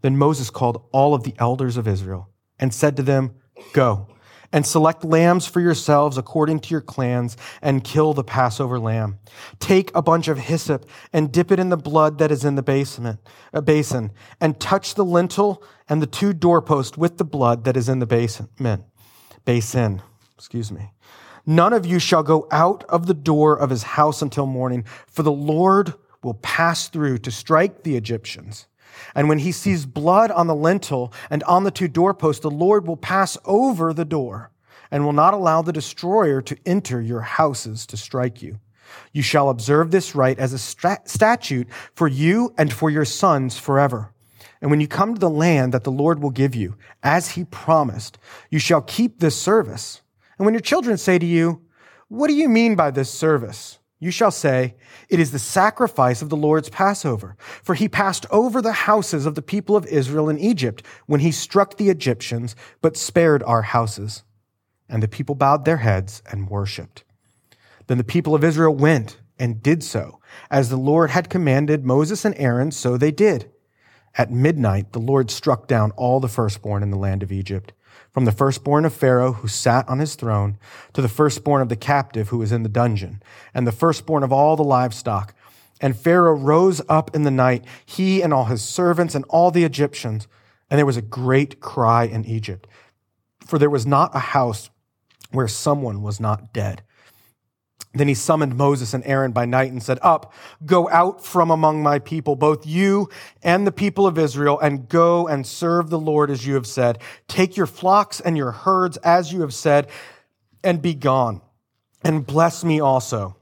Then 0.02 0.18
Moses 0.18 0.50
called 0.50 0.84
all 0.92 1.14
of 1.14 1.22
the 1.22 1.34
elders 1.38 1.78
of 1.78 1.88
Israel 1.88 2.28
and 2.58 2.74
said 2.74 2.98
to 2.98 3.02
them, 3.02 3.34
Go 3.72 4.08
and 4.52 4.66
select 4.66 5.04
lambs 5.04 5.46
for 5.46 5.60
yourselves 5.60 6.18
according 6.18 6.60
to 6.60 6.70
your 6.70 6.80
clans 6.80 7.36
and 7.62 7.84
kill 7.84 8.12
the 8.14 8.24
Passover 8.24 8.78
lamb. 8.78 9.18
Take 9.58 9.90
a 9.94 10.02
bunch 10.02 10.28
of 10.28 10.38
hyssop 10.38 10.86
and 11.12 11.32
dip 11.32 11.50
it 11.52 11.60
in 11.60 11.68
the 11.68 11.76
blood 11.76 12.18
that 12.18 12.30
is 12.30 12.44
in 12.44 12.56
the 12.56 12.62
basement, 12.62 13.20
a 13.52 13.62
basin 13.62 14.12
and 14.40 14.58
touch 14.58 14.94
the 14.94 15.04
lintel 15.04 15.62
and 15.88 16.02
the 16.02 16.06
two 16.06 16.32
doorposts 16.32 16.96
with 16.96 17.18
the 17.18 17.24
blood 17.24 17.64
that 17.64 17.76
is 17.76 17.88
in 17.88 17.98
the 17.98 18.06
basement, 18.06 18.84
basin, 19.44 20.02
excuse 20.36 20.70
me. 20.72 20.90
None 21.46 21.72
of 21.72 21.86
you 21.86 21.98
shall 21.98 22.22
go 22.22 22.46
out 22.50 22.84
of 22.84 23.06
the 23.06 23.14
door 23.14 23.58
of 23.58 23.70
his 23.70 23.82
house 23.82 24.22
until 24.22 24.46
morning, 24.46 24.84
for 25.06 25.22
the 25.22 25.32
Lord 25.32 25.94
will 26.22 26.34
pass 26.34 26.88
through 26.88 27.18
to 27.18 27.30
strike 27.30 27.82
the 27.82 27.96
Egyptians. 27.96 28.66
And 29.14 29.28
when 29.28 29.38
he 29.38 29.52
sees 29.52 29.86
blood 29.86 30.30
on 30.30 30.46
the 30.46 30.54
lintel 30.54 31.12
and 31.30 31.42
on 31.44 31.64
the 31.64 31.70
two 31.70 31.88
doorposts, 31.88 32.42
the 32.42 32.50
Lord 32.50 32.86
will 32.86 32.96
pass 32.96 33.36
over 33.44 33.92
the 33.92 34.04
door 34.04 34.50
and 34.90 35.04
will 35.04 35.12
not 35.12 35.34
allow 35.34 35.62
the 35.62 35.72
destroyer 35.72 36.42
to 36.42 36.56
enter 36.66 37.00
your 37.00 37.20
houses 37.20 37.86
to 37.86 37.96
strike 37.96 38.42
you. 38.42 38.58
You 39.12 39.22
shall 39.22 39.50
observe 39.50 39.90
this 39.90 40.14
rite 40.14 40.38
as 40.38 40.52
a 40.52 40.58
statute 40.58 41.68
for 41.94 42.08
you 42.08 42.54
and 42.58 42.72
for 42.72 42.90
your 42.90 43.04
sons 43.04 43.58
forever. 43.58 44.12
And 44.60 44.70
when 44.70 44.80
you 44.80 44.88
come 44.88 45.14
to 45.14 45.20
the 45.20 45.30
land 45.30 45.72
that 45.72 45.84
the 45.84 45.92
Lord 45.92 46.22
will 46.22 46.30
give 46.30 46.54
you, 46.54 46.76
as 47.02 47.30
he 47.30 47.44
promised, 47.44 48.18
you 48.50 48.58
shall 48.58 48.82
keep 48.82 49.18
this 49.18 49.36
service. 49.36 50.02
And 50.38 50.44
when 50.44 50.54
your 50.54 50.60
children 50.60 50.98
say 50.98 51.18
to 51.18 51.26
you, 51.26 51.62
What 52.08 52.28
do 52.28 52.34
you 52.34 52.48
mean 52.48 52.74
by 52.74 52.90
this 52.90 53.10
service? 53.10 53.78
You 54.02 54.10
shall 54.10 54.30
say, 54.30 54.76
It 55.10 55.20
is 55.20 55.30
the 55.30 55.38
sacrifice 55.38 56.22
of 56.22 56.30
the 56.30 56.36
Lord's 56.36 56.70
Passover. 56.70 57.36
For 57.62 57.74
he 57.74 57.86
passed 57.86 58.24
over 58.30 58.62
the 58.62 58.72
houses 58.72 59.26
of 59.26 59.34
the 59.34 59.42
people 59.42 59.76
of 59.76 59.86
Israel 59.86 60.30
in 60.30 60.38
Egypt 60.38 60.82
when 61.06 61.20
he 61.20 61.30
struck 61.30 61.76
the 61.76 61.90
Egyptians, 61.90 62.56
but 62.80 62.96
spared 62.96 63.42
our 63.42 63.62
houses. 63.62 64.24
And 64.88 65.02
the 65.02 65.08
people 65.08 65.34
bowed 65.34 65.66
their 65.66 65.76
heads 65.76 66.22
and 66.32 66.48
worshiped. 66.48 67.04
Then 67.86 67.98
the 67.98 68.04
people 68.04 68.34
of 68.34 68.42
Israel 68.42 68.74
went 68.74 69.18
and 69.38 69.62
did 69.62 69.84
so. 69.84 70.18
As 70.50 70.70
the 70.70 70.76
Lord 70.76 71.10
had 71.10 71.28
commanded 71.28 71.84
Moses 71.84 72.24
and 72.24 72.34
Aaron, 72.38 72.70
so 72.70 72.96
they 72.96 73.10
did. 73.10 73.50
At 74.16 74.32
midnight, 74.32 74.92
the 74.92 74.98
Lord 74.98 75.30
struck 75.30 75.68
down 75.68 75.90
all 75.92 76.20
the 76.20 76.28
firstborn 76.28 76.82
in 76.82 76.90
the 76.90 76.98
land 76.98 77.22
of 77.22 77.30
Egypt, 77.30 77.72
from 78.12 78.24
the 78.24 78.32
firstborn 78.32 78.84
of 78.84 78.92
Pharaoh 78.92 79.32
who 79.32 79.48
sat 79.48 79.88
on 79.88 79.98
his 79.98 80.14
throne 80.14 80.58
to 80.92 81.02
the 81.02 81.08
firstborn 81.08 81.62
of 81.62 81.68
the 81.68 81.76
captive 81.76 82.28
who 82.28 82.38
was 82.38 82.52
in 82.52 82.62
the 82.62 82.68
dungeon, 82.68 83.22
and 83.54 83.66
the 83.66 83.72
firstborn 83.72 84.22
of 84.22 84.32
all 84.32 84.56
the 84.56 84.64
livestock. 84.64 85.34
And 85.80 85.96
Pharaoh 85.96 86.34
rose 86.34 86.82
up 86.88 87.14
in 87.14 87.22
the 87.22 87.30
night, 87.30 87.64
he 87.86 88.22
and 88.22 88.34
all 88.34 88.46
his 88.46 88.62
servants 88.62 89.14
and 89.14 89.24
all 89.28 89.50
the 89.50 89.64
Egyptians, 89.64 90.28
and 90.68 90.78
there 90.78 90.86
was 90.86 90.96
a 90.96 91.02
great 91.02 91.60
cry 91.60 92.04
in 92.04 92.24
Egypt, 92.24 92.66
for 93.40 93.58
there 93.58 93.70
was 93.70 93.86
not 93.86 94.14
a 94.14 94.20
house 94.20 94.70
where 95.30 95.48
someone 95.48 96.02
was 96.02 96.20
not 96.20 96.52
dead. 96.52 96.82
Then 97.92 98.06
he 98.06 98.14
summoned 98.14 98.56
Moses 98.56 98.94
and 98.94 99.04
Aaron 99.04 99.32
by 99.32 99.46
night 99.46 99.72
and 99.72 99.82
said, 99.82 99.98
Up, 100.00 100.32
go 100.64 100.88
out 100.90 101.24
from 101.24 101.50
among 101.50 101.82
my 101.82 101.98
people, 101.98 102.36
both 102.36 102.64
you 102.64 103.08
and 103.42 103.66
the 103.66 103.72
people 103.72 104.06
of 104.06 104.16
Israel, 104.16 104.60
and 104.60 104.88
go 104.88 105.26
and 105.26 105.44
serve 105.44 105.90
the 105.90 105.98
Lord 105.98 106.30
as 106.30 106.46
you 106.46 106.54
have 106.54 106.68
said. 106.68 106.98
Take 107.26 107.56
your 107.56 107.66
flocks 107.66 108.20
and 108.20 108.36
your 108.36 108.52
herds 108.52 108.96
as 108.98 109.32
you 109.32 109.40
have 109.40 109.52
said, 109.52 109.88
and 110.62 110.80
be 110.80 110.94
gone. 110.94 111.40
And 112.04 112.24
bless 112.24 112.62
me 112.62 112.78
also. 112.78 113.36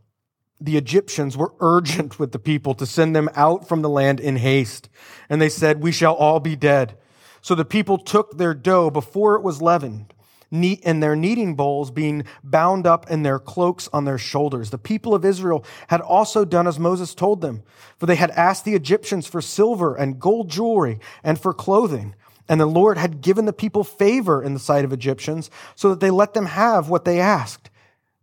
The 0.61 0.79
Egyptians 0.79 1.37
were 1.37 1.53
urgent 1.61 2.19
with 2.19 2.33
the 2.33 2.39
people 2.39 2.75
to 2.75 2.87
send 2.87 3.15
them 3.15 3.29
out 3.35 3.69
from 3.69 3.83
the 3.83 3.91
land 3.91 4.19
in 4.19 4.37
haste. 4.37 4.89
And 5.29 5.43
they 5.43 5.51
said, 5.51 5.83
We 5.83 5.93
shall 5.93 6.15
all 6.15 6.41
be 6.41 6.57
dead. 6.57 6.97
So 7.43 7.55
the 7.55 7.67
people 7.67 7.99
took 7.99 8.39
their 8.39 8.55
dough 8.55 8.91
before 8.91 9.37
it 9.37 9.43
was 9.43 9.61
leavened 9.61 10.15
in 10.51 11.01
their 11.01 11.15
kneading 11.15 11.55
bowls 11.55 11.91
being 11.91 12.25
bound 12.43 12.87
up 12.87 13.11
in 13.11 13.23
their 13.23 13.39
cloaks 13.39 13.89
on 13.93 14.05
their 14.05 14.19
shoulders. 14.19 14.71
The 14.71 14.79
people 14.79 15.15
of 15.15 15.25
Israel 15.25 15.65
had 15.89 16.01
also 16.01 16.45
done 16.45 16.67
as 16.67 16.79
Moses 16.79 17.15
told 17.15 17.41
them, 17.41 17.63
for 17.99 18.07
they 18.07 18.17
had 18.17 18.31
asked 18.31 18.65
the 18.65 18.75
Egyptians 18.75 19.27
for 19.27 19.41
silver 19.41 19.95
and 19.95 20.19
gold 20.19 20.49
jewelry 20.51 21.01
and 21.23 21.39
for 21.39 21.53
clothing. 21.53 22.15
And 22.49 22.61
the 22.61 22.67
Lord 22.67 22.97
had 22.97 23.21
given 23.21 23.45
the 23.45 23.53
people 23.53 23.85
favor 23.85 24.43
in 24.43 24.55
the 24.55 24.61
sight 24.61 24.85
of 24.85 24.93
Egyptians 24.93 25.51
so 25.75 25.91
that 25.91 26.01
they 26.01 26.11
let 26.11 26.33
them 26.33 26.47
have 26.47 26.89
what 26.89 27.05
they 27.05 27.21
asked. 27.21 27.71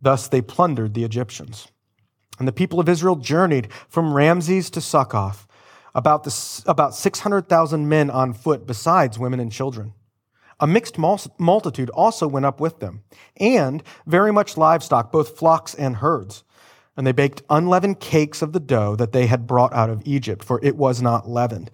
Thus 0.00 0.26
they 0.26 0.42
plundered 0.42 0.94
the 0.94 1.04
Egyptians. 1.04 1.68
And 2.38 2.46
the 2.46 2.52
people 2.52 2.80
of 2.80 2.88
Israel 2.88 3.16
journeyed 3.16 3.68
from 3.88 4.12
Ramses 4.12 4.68
to 4.70 4.80
Succoth, 4.80 5.46
about, 5.94 6.26
about 6.66 6.94
600,000 6.94 7.88
men 7.88 8.10
on 8.10 8.34
foot, 8.34 8.66
besides 8.66 9.18
women 9.18 9.40
and 9.40 9.50
children. 9.50 9.94
A 10.58 10.66
mixed 10.66 10.96
multitude 10.98 11.90
also 11.90 12.26
went 12.26 12.46
up 12.46 12.60
with 12.60 12.80
them, 12.80 13.02
and 13.36 13.82
very 14.06 14.32
much 14.32 14.56
livestock, 14.56 15.12
both 15.12 15.38
flocks 15.38 15.74
and 15.74 15.96
herds. 15.96 16.44
And 16.96 17.06
they 17.06 17.12
baked 17.12 17.42
unleavened 17.50 18.00
cakes 18.00 18.40
of 18.40 18.54
the 18.54 18.60
dough 18.60 18.96
that 18.96 19.12
they 19.12 19.26
had 19.26 19.46
brought 19.46 19.74
out 19.74 19.90
of 19.90 20.00
Egypt, 20.06 20.42
for 20.42 20.58
it 20.62 20.76
was 20.76 21.02
not 21.02 21.28
leavened, 21.28 21.70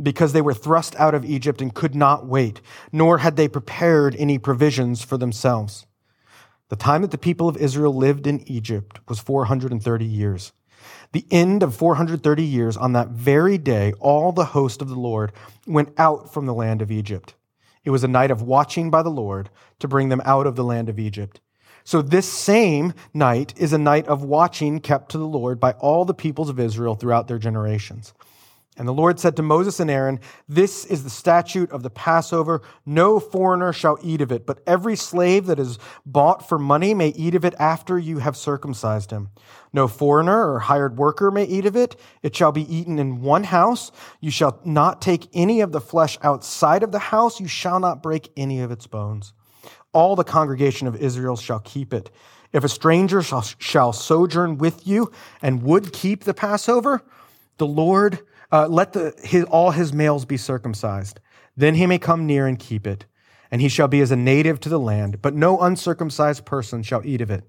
because 0.00 0.34
they 0.34 0.42
were 0.42 0.52
thrust 0.52 0.94
out 0.96 1.14
of 1.14 1.24
Egypt 1.24 1.62
and 1.62 1.74
could 1.74 1.94
not 1.94 2.26
wait, 2.26 2.60
nor 2.92 3.18
had 3.18 3.36
they 3.36 3.48
prepared 3.48 4.14
any 4.16 4.36
provisions 4.36 5.02
for 5.02 5.16
themselves. 5.16 5.86
The 6.68 6.76
time 6.76 7.00
that 7.02 7.12
the 7.12 7.16
people 7.16 7.48
of 7.48 7.56
Israel 7.56 7.94
lived 7.94 8.26
in 8.26 8.46
Egypt 8.46 9.00
was 9.08 9.18
430 9.18 10.04
years. 10.04 10.52
The 11.12 11.24
end 11.30 11.62
of 11.62 11.74
430 11.74 12.44
years, 12.44 12.76
on 12.76 12.92
that 12.92 13.08
very 13.08 13.56
day, 13.56 13.94
all 13.98 14.30
the 14.32 14.46
host 14.46 14.82
of 14.82 14.90
the 14.90 14.94
Lord 14.94 15.32
went 15.66 15.94
out 15.96 16.34
from 16.34 16.44
the 16.44 16.52
land 16.52 16.82
of 16.82 16.90
Egypt. 16.90 17.34
It 17.86 17.90
was 17.90 18.02
a 18.02 18.08
night 18.08 18.32
of 18.32 18.42
watching 18.42 18.90
by 18.90 19.02
the 19.02 19.10
Lord 19.10 19.48
to 19.78 19.86
bring 19.86 20.08
them 20.08 20.20
out 20.24 20.46
of 20.46 20.56
the 20.56 20.64
land 20.64 20.88
of 20.88 20.98
Egypt. 20.98 21.40
So 21.84 22.02
this 22.02 22.28
same 22.28 22.92
night 23.14 23.54
is 23.56 23.72
a 23.72 23.78
night 23.78 24.08
of 24.08 24.24
watching 24.24 24.80
kept 24.80 25.12
to 25.12 25.18
the 25.18 25.26
Lord 25.26 25.60
by 25.60 25.70
all 25.74 26.04
the 26.04 26.12
peoples 26.12 26.50
of 26.50 26.58
Israel 26.58 26.96
throughout 26.96 27.28
their 27.28 27.38
generations. 27.38 28.12
And 28.78 28.86
the 28.86 28.92
Lord 28.92 29.18
said 29.18 29.36
to 29.36 29.42
Moses 29.42 29.80
and 29.80 29.90
Aaron, 29.90 30.20
This 30.48 30.84
is 30.84 31.02
the 31.02 31.10
statute 31.10 31.70
of 31.70 31.82
the 31.82 31.88
Passover. 31.88 32.60
No 32.84 33.18
foreigner 33.18 33.72
shall 33.72 33.98
eat 34.02 34.20
of 34.20 34.30
it, 34.30 34.44
but 34.44 34.62
every 34.66 34.96
slave 34.96 35.46
that 35.46 35.58
is 35.58 35.78
bought 36.04 36.46
for 36.46 36.58
money 36.58 36.92
may 36.92 37.08
eat 37.08 37.34
of 37.34 37.44
it 37.44 37.54
after 37.58 37.98
you 37.98 38.18
have 38.18 38.36
circumcised 38.36 39.10
him. 39.10 39.30
No 39.72 39.88
foreigner 39.88 40.52
or 40.52 40.58
hired 40.58 40.98
worker 40.98 41.30
may 41.30 41.44
eat 41.44 41.64
of 41.64 41.74
it. 41.74 41.96
It 42.22 42.36
shall 42.36 42.52
be 42.52 42.74
eaten 42.74 42.98
in 42.98 43.22
one 43.22 43.44
house. 43.44 43.90
You 44.20 44.30
shall 44.30 44.60
not 44.64 45.00
take 45.00 45.28
any 45.32 45.62
of 45.62 45.72
the 45.72 45.80
flesh 45.80 46.18
outside 46.22 46.82
of 46.82 46.92
the 46.92 46.98
house. 46.98 47.40
You 47.40 47.48
shall 47.48 47.80
not 47.80 48.02
break 48.02 48.30
any 48.36 48.60
of 48.60 48.70
its 48.70 48.86
bones. 48.86 49.32
All 49.94 50.16
the 50.16 50.24
congregation 50.24 50.86
of 50.86 50.96
Israel 50.96 51.36
shall 51.36 51.60
keep 51.60 51.94
it. 51.94 52.10
If 52.52 52.62
a 52.62 52.68
stranger 52.68 53.22
shall, 53.22 53.42
shall 53.42 53.94
sojourn 53.94 54.58
with 54.58 54.86
you 54.86 55.10
and 55.40 55.62
would 55.62 55.94
keep 55.94 56.24
the 56.24 56.34
Passover, 56.34 57.02
the 57.56 57.66
Lord 57.66 58.20
uh, 58.52 58.66
let 58.68 58.92
the, 58.92 59.14
his, 59.22 59.44
all 59.44 59.70
his 59.70 59.92
males 59.92 60.24
be 60.24 60.36
circumcised. 60.36 61.20
Then 61.56 61.74
he 61.74 61.86
may 61.86 61.98
come 61.98 62.26
near 62.26 62.46
and 62.46 62.58
keep 62.58 62.86
it, 62.86 63.06
and 63.50 63.60
he 63.60 63.68
shall 63.68 63.88
be 63.88 64.00
as 64.00 64.10
a 64.10 64.16
native 64.16 64.60
to 64.60 64.68
the 64.68 64.80
land, 64.80 65.22
but 65.22 65.34
no 65.34 65.60
uncircumcised 65.60 66.44
person 66.44 66.82
shall 66.82 67.04
eat 67.04 67.20
of 67.20 67.30
it. 67.30 67.44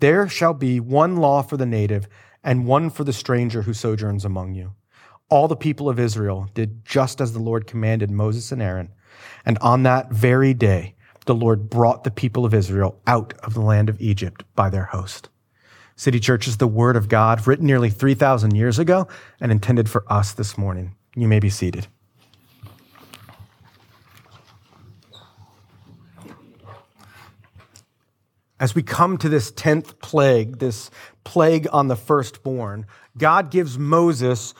There 0.00 0.28
shall 0.28 0.54
be 0.54 0.80
one 0.80 1.16
law 1.16 1.42
for 1.42 1.56
the 1.56 1.66
native 1.66 2.08
and 2.42 2.66
one 2.66 2.90
for 2.90 3.04
the 3.04 3.12
stranger 3.12 3.62
who 3.62 3.72
sojourns 3.74 4.24
among 4.24 4.54
you. 4.54 4.74
All 5.30 5.48
the 5.48 5.56
people 5.56 5.88
of 5.88 5.98
Israel 5.98 6.50
did 6.54 6.84
just 6.84 7.20
as 7.20 7.32
the 7.32 7.38
Lord 7.38 7.66
commanded 7.66 8.10
Moses 8.10 8.52
and 8.52 8.60
Aaron. 8.60 8.92
And 9.46 9.58
on 9.58 9.82
that 9.84 10.10
very 10.10 10.52
day, 10.52 10.94
the 11.26 11.34
Lord 11.34 11.70
brought 11.70 12.04
the 12.04 12.10
people 12.10 12.44
of 12.44 12.52
Israel 12.52 13.00
out 13.06 13.32
of 13.42 13.54
the 13.54 13.62
land 13.62 13.88
of 13.88 14.00
Egypt 14.00 14.44
by 14.54 14.68
their 14.68 14.84
host. 14.84 15.30
City 15.96 16.18
Church 16.18 16.48
is 16.48 16.56
the 16.56 16.66
Word 16.66 16.96
of 16.96 17.08
God, 17.08 17.46
written 17.46 17.66
nearly 17.66 17.90
3,000 17.90 18.56
years 18.56 18.78
ago 18.78 19.06
and 19.40 19.52
intended 19.52 19.88
for 19.88 20.04
us 20.12 20.32
this 20.32 20.58
morning. 20.58 20.94
You 21.14 21.28
may 21.28 21.38
be 21.38 21.50
seated. 21.50 21.86
As 28.58 28.74
we 28.74 28.82
come 28.82 29.18
to 29.18 29.28
this 29.28 29.52
10th 29.52 30.00
plague, 30.00 30.58
this 30.58 30.90
plague 31.22 31.68
on 31.72 31.88
the 31.88 31.96
firstborn, 31.96 32.86
God 33.16 33.50
gives 33.50 33.78
Moses 33.78 34.54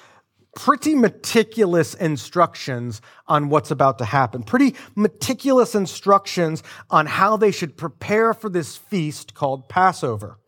pretty 0.55 0.95
meticulous 0.95 1.95
instructions 1.95 3.01
on 3.27 3.49
what's 3.49 3.71
about 3.71 3.99
to 3.99 4.05
happen, 4.05 4.43
pretty 4.43 4.75
meticulous 4.95 5.75
instructions 5.75 6.63
on 6.91 7.07
how 7.07 7.37
they 7.37 7.51
should 7.51 7.77
prepare 7.77 8.35
for 8.35 8.49
this 8.49 8.77
feast 8.77 9.35
called 9.35 9.69
Passover. 9.69 10.39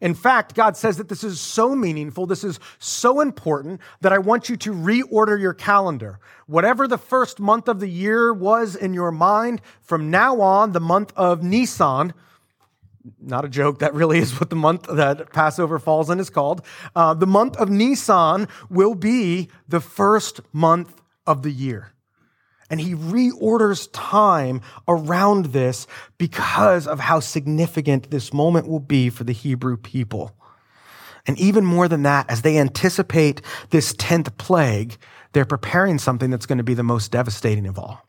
In 0.00 0.14
fact, 0.14 0.54
God 0.54 0.76
says 0.76 0.96
that 0.98 1.08
this 1.08 1.24
is 1.24 1.40
so 1.40 1.74
meaningful, 1.74 2.26
this 2.26 2.44
is 2.44 2.60
so 2.78 3.20
important 3.20 3.80
that 4.00 4.12
I 4.12 4.18
want 4.18 4.48
you 4.48 4.56
to 4.58 4.72
reorder 4.72 5.40
your 5.40 5.54
calendar. 5.54 6.18
Whatever 6.46 6.86
the 6.86 6.98
first 6.98 7.40
month 7.40 7.68
of 7.68 7.80
the 7.80 7.88
year 7.88 8.32
was 8.32 8.76
in 8.76 8.94
your 8.94 9.10
mind, 9.10 9.60
from 9.80 10.10
now 10.10 10.40
on, 10.40 10.72
the 10.72 10.80
month 10.80 11.12
of 11.16 11.42
Nisan, 11.42 12.12
not 13.20 13.44
a 13.44 13.48
joke, 13.48 13.78
that 13.78 13.94
really 13.94 14.18
is 14.18 14.38
what 14.40 14.50
the 14.50 14.56
month 14.56 14.86
that 14.90 15.32
Passover 15.32 15.78
falls 15.78 16.10
in 16.10 16.20
is 16.20 16.30
called. 16.30 16.64
Uh, 16.94 17.14
the 17.14 17.26
month 17.26 17.56
of 17.56 17.70
Nisan 17.70 18.48
will 18.68 18.94
be 18.94 19.48
the 19.68 19.80
first 19.80 20.40
month 20.52 21.00
of 21.26 21.42
the 21.42 21.50
year. 21.50 21.92
And 22.68 22.80
he 22.80 22.94
reorders 22.94 23.88
time 23.92 24.60
around 24.88 25.46
this 25.46 25.86
because 26.18 26.86
of 26.86 26.98
how 26.98 27.20
significant 27.20 28.10
this 28.10 28.32
moment 28.32 28.66
will 28.66 28.80
be 28.80 29.08
for 29.08 29.24
the 29.24 29.32
Hebrew 29.32 29.76
people. 29.76 30.34
And 31.26 31.38
even 31.38 31.64
more 31.64 31.88
than 31.88 32.02
that, 32.02 32.30
as 32.30 32.42
they 32.42 32.58
anticipate 32.58 33.42
this 33.70 33.92
10th 33.94 34.36
plague, 34.36 34.96
they're 35.32 35.44
preparing 35.44 35.98
something 35.98 36.30
that's 36.30 36.46
going 36.46 36.58
to 36.58 36.64
be 36.64 36.74
the 36.74 36.82
most 36.82 37.10
devastating 37.10 37.66
of 37.66 37.78
all. 37.78 38.06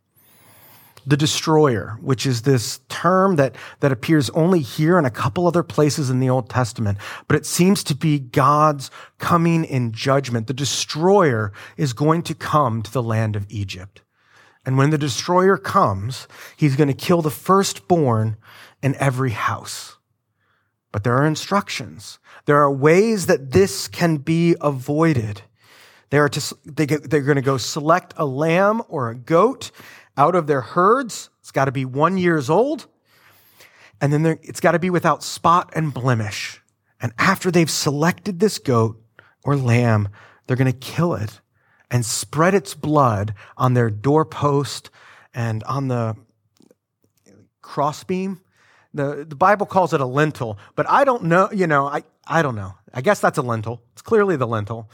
The 1.05 1.17
destroyer, 1.17 1.97
which 2.01 2.25
is 2.25 2.41
this 2.41 2.79
term 2.89 3.37
that, 3.37 3.55
that 3.79 3.93
appears 3.93 4.29
only 4.31 4.59
here 4.59 4.97
and 4.97 5.07
a 5.07 5.11
couple 5.11 5.47
other 5.47 5.63
places 5.63 6.09
in 6.09 6.19
the 6.19 6.29
Old 6.29 6.49
Testament, 6.49 6.97
but 7.27 7.37
it 7.37 7.45
seems 7.45 7.83
to 7.85 7.95
be 7.95 8.19
God's 8.19 8.91
coming 9.17 9.63
in 9.63 9.93
judgment. 9.93 10.47
The 10.47 10.53
destroyer 10.53 11.53
is 11.77 11.93
going 11.93 12.23
to 12.23 12.35
come 12.35 12.81
to 12.81 12.91
the 12.91 13.03
land 13.03 13.35
of 13.35 13.45
Egypt. 13.49 14.01
And 14.67 14.77
when 14.77 14.89
the 14.89 14.97
destroyer 14.97 15.55
comes, 15.55 16.27
he's 16.57 16.75
going 16.75 16.89
to 16.89 16.93
kill 16.93 17.21
the 17.21 17.31
firstborn 17.31 18.35
in 18.83 18.95
every 18.95 19.31
house. 19.31 19.95
But 20.91 21.05
there 21.05 21.15
are 21.15 21.25
instructions. 21.25 22.19
There 22.47 22.57
are 22.57 22.69
ways 22.69 23.27
that 23.27 23.51
this 23.51 23.87
can 23.87 24.17
be 24.17 24.57
avoided. 24.59 25.41
They 26.09 26.17
are 26.17 26.27
to, 26.27 26.55
they 26.65 26.85
get, 26.85 27.09
they're 27.09 27.21
going 27.21 27.37
to 27.37 27.41
go 27.41 27.55
select 27.55 28.13
a 28.17 28.25
lamb 28.25 28.81
or 28.89 29.09
a 29.09 29.15
goat 29.15 29.71
out 30.17 30.35
of 30.35 30.47
their 30.47 30.61
herds. 30.61 31.29
It's 31.39 31.51
got 31.51 31.65
to 31.65 31.71
be 31.71 31.85
one 31.85 32.17
years 32.17 32.49
old. 32.49 32.87
And 34.01 34.11
then 34.11 34.25
it's 34.43 34.59
got 34.59 34.73
to 34.73 34.79
be 34.79 34.89
without 34.89 35.23
spot 35.23 35.71
and 35.77 35.93
blemish. 35.93 36.61
And 37.01 37.13
after 37.17 37.51
they've 37.51 37.71
selected 37.71 38.41
this 38.41 38.59
goat 38.59 39.01
or 39.45 39.55
lamb, 39.55 40.09
they're 40.45 40.57
going 40.57 40.69
to 40.69 40.77
kill 40.77 41.13
it 41.13 41.39
and 41.89 42.05
spread 42.05 42.53
its 42.53 42.73
blood 42.73 43.33
on 43.57 43.73
their 43.73 43.89
doorpost 43.89 44.89
and 45.33 45.63
on 45.63 45.87
the 45.87 46.15
crossbeam. 47.61 48.41
The, 48.93 49.25
the 49.27 49.35
Bible 49.35 49.65
calls 49.65 49.93
it 49.93 50.01
a 50.01 50.05
lintel, 50.05 50.57
but 50.75 50.89
I 50.89 51.03
don't 51.03 51.25
know, 51.25 51.49
you 51.51 51.67
know, 51.67 51.85
I, 51.85 52.03
I 52.25 52.41
don't 52.41 52.55
know. 52.55 52.73
I 52.93 53.01
guess 53.01 53.19
that's 53.19 53.37
a 53.37 53.41
lintel. 53.41 53.81
It's 53.93 54.01
clearly 54.01 54.37
the 54.37 54.47
lintel, 54.47 54.89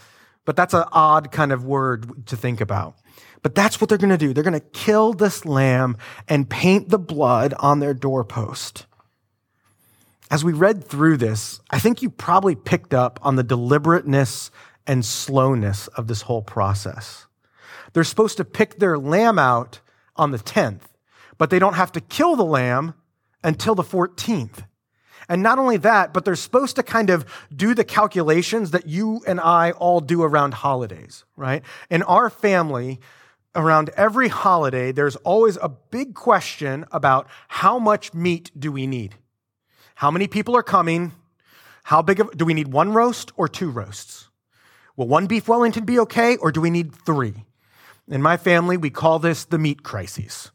but 0.46 0.56
that's 0.56 0.74
an 0.74 0.84
odd 0.92 1.32
kind 1.32 1.52
of 1.52 1.64
word 1.64 2.28
to 2.28 2.36
think 2.36 2.60
about. 2.60 2.96
But 3.44 3.56
that's 3.56 3.80
what 3.80 3.90
they're 3.90 3.98
going 3.98 4.10
to 4.10 4.18
do. 4.18 4.34
They're 4.34 4.44
going 4.44 4.54
to 4.54 4.60
kill 4.60 5.14
this 5.14 5.46
lamb 5.46 5.98
and 6.28 6.50
paint 6.50 6.90
the 6.90 7.00
blood 7.00 7.54
on 7.60 7.80
their 7.80 7.94
doorpost. 7.94 8.86
As 10.32 10.44
we 10.44 10.54
read 10.54 10.84
through 10.84 11.18
this, 11.18 11.60
I 11.70 11.78
think 11.80 12.02
you 12.02 12.10
probably 12.10 12.56
picked 12.56 12.94
up 12.94 13.20
on 13.22 13.36
the 13.36 13.44
deliberateness 13.44 14.50
and 14.86 15.06
slowness 15.06 15.88
of 15.90 16.08
this 16.08 16.24
whole 16.24 16.42
process. 16.42 17.26
They're 17.94 18.04
supposed 18.04 18.38
to 18.38 18.46
pick 18.46 18.80
their 18.80 18.98
lamb 18.98 19.40
out 19.40 19.80
on 20.16 20.32
the 20.32 20.40
10th, 20.40 20.82
but 21.38 21.50
they 21.50 21.60
don't 21.60 21.76
have 21.76 21.92
to 21.94 22.02
kill 22.02 22.36
the 22.36 22.46
lamb 22.46 22.94
until 23.44 23.76
the 23.76 23.84
14th. 23.84 24.66
And 25.30 25.42
not 25.42 25.60
only 25.60 25.78
that, 25.78 26.14
but 26.14 26.26
they're 26.26 26.36
supposed 26.36 26.76
to 26.76 26.84
kind 26.84 27.10
of 27.10 27.26
do 27.56 27.74
the 27.74 27.86
calculations 27.86 28.72
that 28.72 28.88
you 28.88 29.22
and 29.26 29.40
I 29.40 29.72
all 29.72 30.02
do 30.02 30.22
around 30.22 30.54
holidays, 30.54 31.24
right? 31.38 31.64
In 31.90 32.04
our 32.04 32.30
family, 32.30 33.00
around 33.56 33.90
every 33.96 34.28
holiday, 34.28 34.92
there's 34.92 35.16
always 35.18 35.58
a 35.58 35.70
big 35.70 36.14
question 36.14 36.86
about 36.92 37.28
how 37.48 37.80
much 37.80 38.14
meat 38.14 38.52
do 38.58 38.72
we 38.72 38.88
need? 38.88 39.16
How 39.96 40.12
many 40.12 40.28
people 40.28 40.56
are 40.58 40.64
coming? 40.64 41.14
How 41.84 42.02
big 42.02 42.20
of, 42.20 42.36
do 42.36 42.46
we 42.46 42.54
need 42.54 42.70
one 42.70 42.94
roast 42.94 43.32
or 43.38 43.48
two 43.48 43.70
roasts? 43.70 44.23
Will 44.96 45.08
one 45.08 45.28
beef 45.28 45.48
Wellington 45.48 45.86
be 45.86 46.00
okay, 46.00 46.38
or 46.38 46.52
do 46.52 46.62
we 46.62 46.70
need 46.70 46.94
three? 46.94 47.46
In 48.08 48.22
my 48.22 48.38
family, 48.38 48.78
we 48.78 48.90
call 48.90 49.20
this 49.20 49.46
the 49.46 49.58
meat 49.58 49.84
crises. 49.84 50.52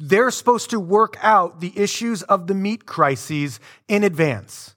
They're 0.00 0.30
supposed 0.30 0.70
to 0.70 0.80
work 0.80 1.16
out 1.22 1.60
the 1.60 1.72
issues 1.76 2.22
of 2.22 2.46
the 2.46 2.54
meat 2.54 2.86
crises 2.86 3.60
in 3.88 4.02
advance. 4.02 4.74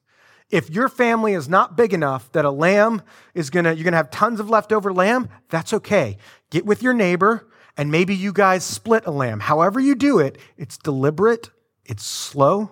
If 0.49 0.69
your 0.69 0.89
family 0.89 1.33
is 1.33 1.49
not 1.49 1.75
big 1.75 1.93
enough 1.93 2.31
that 2.33 2.45
a 2.45 2.51
lamb 2.51 3.01
is 3.33 3.49
gonna, 3.49 3.73
you're 3.73 3.83
gonna 3.83 3.97
have 3.97 4.11
tons 4.11 4.39
of 4.39 4.49
leftover 4.49 4.93
lamb, 4.93 5.29
that's 5.49 5.73
okay. 5.73 6.17
Get 6.51 6.65
with 6.65 6.83
your 6.83 6.93
neighbor 6.93 7.47
and 7.77 7.91
maybe 7.91 8.15
you 8.15 8.31
guys 8.31 8.63
split 8.63 9.05
a 9.05 9.11
lamb. 9.11 9.39
However 9.39 9.79
you 9.79 9.95
do 9.95 10.19
it, 10.19 10.37
it's 10.57 10.77
deliberate, 10.77 11.49
it's 11.83 12.05
slow, 12.05 12.71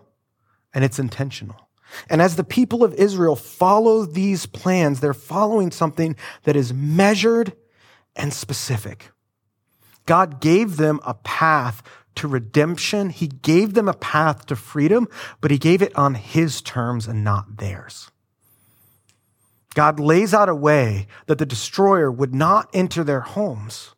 and 0.73 0.83
it's 0.83 0.99
intentional. 0.99 1.62
And 2.09 2.21
as 2.21 2.35
the 2.35 2.43
people 2.43 2.83
of 2.83 2.93
Israel 2.93 3.35
follow 3.35 4.05
these 4.05 4.45
plans, 4.45 4.99
they're 4.99 5.13
following 5.13 5.71
something 5.71 6.15
that 6.43 6.55
is 6.55 6.73
measured 6.73 7.53
and 8.15 8.33
specific. 8.33 9.11
God 10.05 10.41
gave 10.41 10.77
them 10.77 10.99
a 11.05 11.13
path 11.13 11.81
to 12.15 12.27
redemption. 12.27 13.09
He 13.09 13.27
gave 13.27 13.73
them 13.73 13.87
a 13.87 13.93
path 13.93 14.45
to 14.47 14.55
freedom, 14.55 15.07
but 15.41 15.51
he 15.51 15.57
gave 15.57 15.81
it 15.81 15.95
on 15.95 16.15
his 16.15 16.61
terms 16.61 17.07
and 17.07 17.23
not 17.23 17.57
theirs. 17.57 18.11
God 19.73 19.99
lays 19.99 20.33
out 20.33 20.49
a 20.49 20.55
way 20.55 21.07
that 21.25 21.39
the 21.39 21.45
destroyer 21.45 22.11
would 22.11 22.35
not 22.35 22.69
enter 22.73 23.03
their 23.03 23.21
homes, 23.21 23.95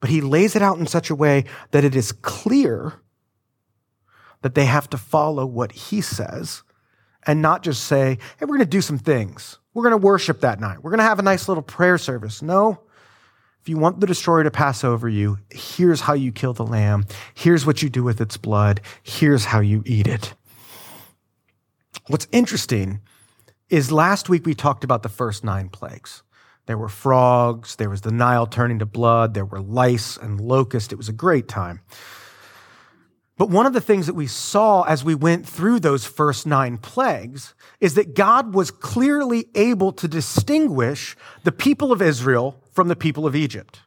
but 0.00 0.10
he 0.10 0.20
lays 0.20 0.56
it 0.56 0.62
out 0.62 0.78
in 0.78 0.86
such 0.86 1.10
a 1.10 1.14
way 1.14 1.44
that 1.70 1.84
it 1.84 1.94
is 1.94 2.10
clear 2.10 2.94
that 4.42 4.54
they 4.54 4.64
have 4.64 4.90
to 4.90 4.98
follow 4.98 5.46
what 5.46 5.72
he 5.72 6.00
says 6.00 6.62
and 7.26 7.42
not 7.42 7.62
just 7.62 7.84
say, 7.84 8.18
hey, 8.38 8.46
we're 8.46 8.56
going 8.56 8.60
to 8.60 8.66
do 8.66 8.80
some 8.80 8.98
things. 8.98 9.58
We're 9.74 9.82
going 9.82 10.00
to 10.00 10.06
worship 10.06 10.40
that 10.40 10.60
night. 10.60 10.82
We're 10.82 10.90
going 10.90 10.98
to 10.98 11.04
have 11.04 11.18
a 11.18 11.22
nice 11.22 11.48
little 11.48 11.62
prayer 11.62 11.98
service. 11.98 12.40
No. 12.40 12.80
If 13.60 13.68
you 13.68 13.78
want 13.78 13.98
the 13.98 14.06
destroyer 14.06 14.44
to 14.44 14.50
pass 14.50 14.84
over 14.84 15.08
you, 15.08 15.38
here's 15.50 16.00
how 16.00 16.14
you 16.14 16.30
kill 16.30 16.52
the 16.52 16.64
lamb. 16.64 17.04
Here's 17.34 17.66
what 17.66 17.82
you 17.82 17.90
do 17.90 18.04
with 18.04 18.20
its 18.20 18.36
blood. 18.36 18.80
Here's 19.02 19.44
how 19.44 19.58
you 19.58 19.82
eat 19.84 20.06
it. 20.06 20.34
What's 22.06 22.28
interesting 22.30 23.00
is 23.68 23.90
last 23.90 24.28
week 24.28 24.46
we 24.46 24.54
talked 24.54 24.84
about 24.84 25.02
the 25.02 25.08
first 25.08 25.42
nine 25.42 25.68
plagues. 25.68 26.22
There 26.66 26.78
were 26.78 26.88
frogs, 26.88 27.76
there 27.76 27.90
was 27.90 28.02
the 28.02 28.12
Nile 28.12 28.46
turning 28.46 28.78
to 28.80 28.86
blood, 28.86 29.34
there 29.34 29.44
were 29.44 29.60
lice 29.60 30.16
and 30.16 30.40
locusts. 30.40 30.92
It 30.92 30.96
was 30.96 31.08
a 31.08 31.12
great 31.12 31.48
time. 31.48 31.80
But 33.38 33.50
one 33.50 33.66
of 33.66 33.74
the 33.74 33.82
things 33.82 34.06
that 34.06 34.14
we 34.14 34.26
saw 34.26 34.82
as 34.82 35.04
we 35.04 35.14
went 35.14 35.46
through 35.46 35.80
those 35.80 36.06
first 36.06 36.46
nine 36.46 36.78
plagues 36.78 37.54
is 37.80 37.94
that 37.94 38.14
God 38.14 38.54
was 38.54 38.70
clearly 38.70 39.46
able 39.54 39.92
to 39.92 40.08
distinguish 40.08 41.16
the 41.44 41.52
people 41.52 41.92
of 41.92 42.00
Israel 42.00 42.62
from 42.72 42.88
the 42.88 42.96
people 42.96 43.26
of 43.26 43.36
Egypt. 43.36 43.80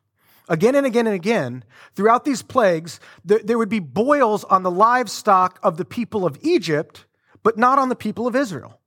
Again 0.47 0.75
and 0.75 0.85
again 0.85 1.07
and 1.07 1.15
again, 1.15 1.63
throughout 1.95 2.25
these 2.25 2.41
plagues, 2.41 2.99
there, 3.23 3.57
would 3.57 3.69
be 3.69 3.79
boils 3.79 4.43
on 4.45 4.63
the 4.63 4.71
livestock 4.71 5.59
of 5.63 5.77
the 5.77 5.85
people 5.85 6.25
of 6.25 6.37
Egypt, 6.41 7.05
but 7.43 7.57
not 7.57 7.79
on 7.79 7.89
the 7.89 7.95
people 7.95 8.27
of 8.27 8.35
Israel. 8.35 8.79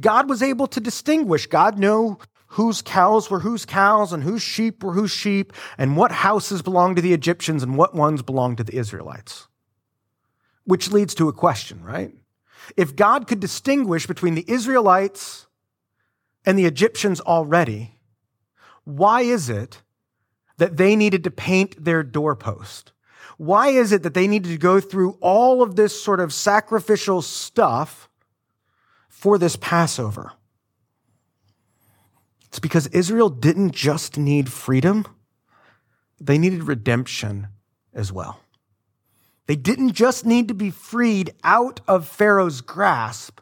God 0.00 0.28
was 0.28 0.42
able 0.42 0.68
to 0.68 0.80
distinguish. 0.80 1.46
God 1.46 1.78
knew 1.78 2.18
whose 2.52 2.82
cows 2.82 3.30
were 3.30 3.40
whose 3.40 3.66
cows 3.66 4.12
and 4.12 4.22
whose 4.22 4.42
sheep 4.42 4.82
were 4.82 4.92
whose 4.92 5.10
sheep 5.10 5.52
and 5.76 5.96
what 5.96 6.12
houses 6.12 6.62
belonged 6.62 6.96
to 6.96 7.02
the 7.02 7.12
Egyptians 7.12 7.62
and 7.62 7.76
what 7.76 7.94
ones 7.94 8.22
belonged 8.22 8.58
to 8.58 8.64
the 8.64 8.76
Israelites. 8.76 9.47
Which 10.68 10.92
leads 10.92 11.14
to 11.14 11.30
a 11.30 11.32
question, 11.32 11.82
right? 11.82 12.12
If 12.76 12.94
God 12.94 13.26
could 13.26 13.40
distinguish 13.40 14.06
between 14.06 14.34
the 14.34 14.44
Israelites 14.46 15.46
and 16.44 16.58
the 16.58 16.66
Egyptians 16.66 17.22
already, 17.22 17.94
why 18.84 19.22
is 19.22 19.48
it 19.48 19.80
that 20.58 20.76
they 20.76 20.94
needed 20.94 21.24
to 21.24 21.30
paint 21.30 21.82
their 21.82 22.02
doorpost? 22.02 22.92
Why 23.38 23.68
is 23.68 23.92
it 23.92 24.02
that 24.02 24.12
they 24.12 24.28
needed 24.28 24.50
to 24.50 24.58
go 24.58 24.78
through 24.78 25.16
all 25.22 25.62
of 25.62 25.74
this 25.74 25.98
sort 25.98 26.20
of 26.20 26.34
sacrificial 26.34 27.22
stuff 27.22 28.10
for 29.08 29.38
this 29.38 29.56
Passover? 29.56 30.32
It's 32.48 32.58
because 32.58 32.88
Israel 32.88 33.30
didn't 33.30 33.72
just 33.72 34.18
need 34.18 34.52
freedom, 34.52 35.06
they 36.20 36.36
needed 36.36 36.64
redemption 36.64 37.48
as 37.94 38.12
well. 38.12 38.40
They 39.48 39.56
didn't 39.56 39.94
just 39.94 40.26
need 40.26 40.46
to 40.48 40.54
be 40.54 40.70
freed 40.70 41.32
out 41.42 41.80
of 41.88 42.06
Pharaoh's 42.06 42.60
grasp, 42.60 43.40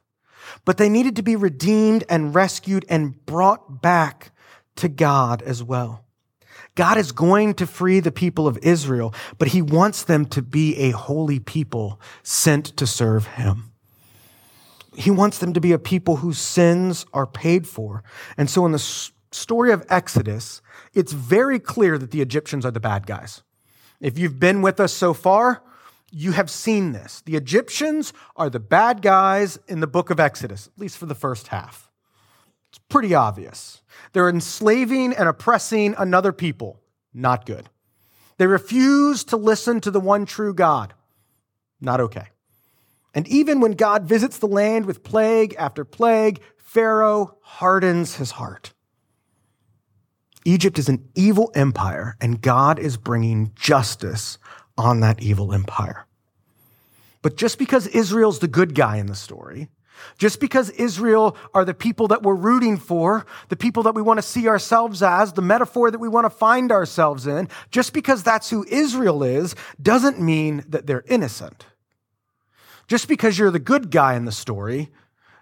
but 0.65 0.79
they 0.79 0.89
needed 0.89 1.17
to 1.17 1.23
be 1.23 1.35
redeemed 1.35 2.05
and 2.09 2.33
rescued 2.33 2.87
and 2.89 3.27
brought 3.27 3.83
back 3.83 4.31
to 4.77 4.89
God 4.89 5.43
as 5.43 5.65
well. 5.65 6.05
God 6.77 6.97
is 6.97 7.11
going 7.11 7.55
to 7.55 7.67
free 7.67 7.99
the 7.99 8.13
people 8.13 8.47
of 8.47 8.57
Israel, 8.59 9.13
but 9.39 9.49
he 9.49 9.61
wants 9.61 10.05
them 10.05 10.27
to 10.27 10.43
be 10.43 10.77
a 10.77 10.91
holy 10.91 11.41
people 11.41 12.01
sent 12.23 12.77
to 12.77 12.87
serve 12.87 13.27
him. 13.27 13.73
He 14.95 15.11
wants 15.11 15.39
them 15.39 15.53
to 15.55 15.61
be 15.61 15.73
a 15.73 15.79
people 15.79 16.17
whose 16.17 16.39
sins 16.39 17.05
are 17.13 17.27
paid 17.27 17.67
for. 17.67 18.05
And 18.37 18.49
so 18.49 18.65
in 18.65 18.73
the 18.73 18.79
story 19.33 19.73
of 19.73 19.85
Exodus, 19.89 20.63
it's 20.95 21.13
very 21.13 21.59
clear 21.59 21.99
that 21.99 22.13
the 22.13 22.21
Egyptians 22.21 22.65
are 22.65 22.71
the 22.71 22.79
bad 22.79 23.07
guys. 23.07 23.43
If 24.01 24.19
you've 24.19 24.39
been 24.39 24.63
with 24.63 24.79
us 24.79 24.93
so 24.93 25.13
far, 25.13 25.63
you 26.11 26.33
have 26.33 26.51
seen 26.51 26.93
this. 26.93 27.23
The 27.27 27.37
Egyptians 27.37 28.13
are 28.37 28.51
the 28.51 28.61
bad 28.61 29.03
guys 29.03 29.59
in 29.69 29.81
the 29.81 29.87
book 29.87 30.11
of 30.11 30.21
Exodus, 30.21 30.69
at 30.69 30.81
least 30.81 30.99
for 30.99 31.07
the 31.07 31.15
first 31.15 31.49
half. 31.49 31.91
It's 32.69 32.79
pretty 32.89 33.15
obvious. 33.15 33.83
They're 34.13 34.29
enslaving 34.29 35.15
and 35.15 35.29
oppressing 35.29 35.95
another 35.97 36.33
people. 36.33 36.81
Not 37.13 37.47
good. 37.47 37.69
They 38.39 38.47
refuse 38.47 39.25
to 39.25 39.37
listen 39.37 39.81
to 39.81 39.91
the 39.91 40.01
one 40.01 40.27
true 40.27 40.55
God. 40.55 40.95
Not 41.81 42.01
okay. 42.01 42.29
And 43.15 43.27
even 43.29 43.61
when 43.61 43.73
God 43.73 44.05
visits 44.05 44.39
the 44.39 44.47
land 44.47 44.85
with 44.85 45.03
plague 45.03 45.55
after 45.59 45.85
plague, 45.85 46.41
Pharaoh 46.59 47.39
hardens 47.41 48.17
his 48.17 48.33
heart. 48.33 48.75
Egypt 50.45 50.79
is 50.79 50.89
an 50.89 51.09
evil 51.15 51.51
empire, 51.55 52.15
and 52.21 52.41
God 52.41 52.79
is 52.79 52.97
bringing 52.97 53.53
justice 53.55 54.39
on 54.77 55.01
that 55.01 55.23
evil 55.23 55.53
empire. 55.53 56.07
But 57.23 57.37
just 57.37 57.59
because 57.59 57.87
Israel's 57.89 58.39
the 58.39 58.49
good 58.49 58.75
guy 58.75 58.97
in 58.97 59.07
the 59.07 59.15
story, 59.15 59.69
just 60.19 60.41
because 60.41 60.71
Israel 60.71 61.37
are 61.55 61.65
the 61.65 61.75
people 61.75 62.09
that 62.09 62.23
we're 62.23 62.35
rooting 62.35 62.77
for, 62.77 63.27
the 63.49 63.57
people 63.57 63.83
that 63.85 63.95
we 63.95 64.03
want 64.03 64.19
to 64.19 64.23
see 64.23 64.49
ourselves 64.49 65.03
as, 65.03 65.33
the 65.33 65.43
metaphor 65.43 65.91
that 65.91 65.99
we 65.99 66.09
want 66.09 66.25
to 66.27 66.31
find 66.31 66.71
ourselves 66.71 67.27
in, 67.27 67.49
just 67.71 67.93
because 67.93 68.23
that's 68.23 68.51
who 68.51 68.65
Israel 68.69 69.23
is, 69.23 69.55
doesn't 69.81 70.21
mean 70.21 70.65
that 70.69 70.87
they're 70.87 71.05
innocent. 71.09 71.67
Just 72.89 73.09
because 73.09 73.39
you're 73.39 73.51
the 73.51 73.59
good 73.59 73.91
guy 73.91 74.15
in 74.15 74.25
the 74.25 74.33
story 74.33 74.91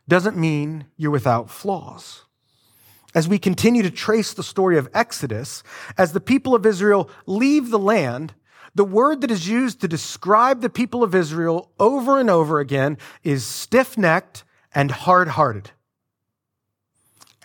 doesn't 0.09 0.37
mean 0.37 0.87
you're 0.97 1.11
without 1.11 1.51
flaws. 1.51 2.25
As 3.15 3.29
we 3.29 3.39
continue 3.39 3.83
to 3.83 3.91
trace 3.91 4.33
the 4.33 4.43
story 4.43 4.77
of 4.77 4.89
Exodus, 4.93 5.63
as 5.97 6.13
the 6.13 6.21
people 6.21 6.55
of 6.55 6.67
Israel 6.67 7.09
leave 7.27 7.71
the 7.71 7.79
land, 7.79 8.35
the 8.75 8.85
word 8.85 9.21
that 9.21 9.31
is 9.31 9.49
used 9.49 9.81
to 9.81 9.89
describe 9.89 10.61
the 10.61 10.71
people 10.71 11.03
of 11.03 11.15
Israel 11.15 11.71
over 11.79 12.19
and 12.19 12.29
over 12.29 12.59
again 12.59 12.99
is 13.23 13.45
stiff 13.45 13.97
necked 13.97 14.45
and 14.75 14.91
hard 14.91 15.29
hearted. 15.29 15.71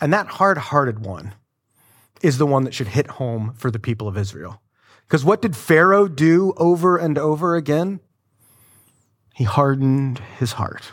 And 0.00 0.12
that 0.12 0.26
hard 0.26 0.58
hearted 0.58 1.04
one 1.04 1.34
is 2.22 2.38
the 2.38 2.46
one 2.46 2.64
that 2.64 2.74
should 2.74 2.88
hit 2.88 3.06
home 3.06 3.52
for 3.56 3.70
the 3.70 3.78
people 3.78 4.08
of 4.08 4.16
Israel. 4.16 4.60
Because 5.06 5.24
what 5.24 5.42
did 5.42 5.56
Pharaoh 5.56 6.08
do 6.08 6.52
over 6.56 6.96
and 6.96 7.16
over 7.18 7.56
again? 7.56 8.00
He 9.34 9.44
hardened 9.44 10.18
his 10.38 10.52
heart. 10.52 10.92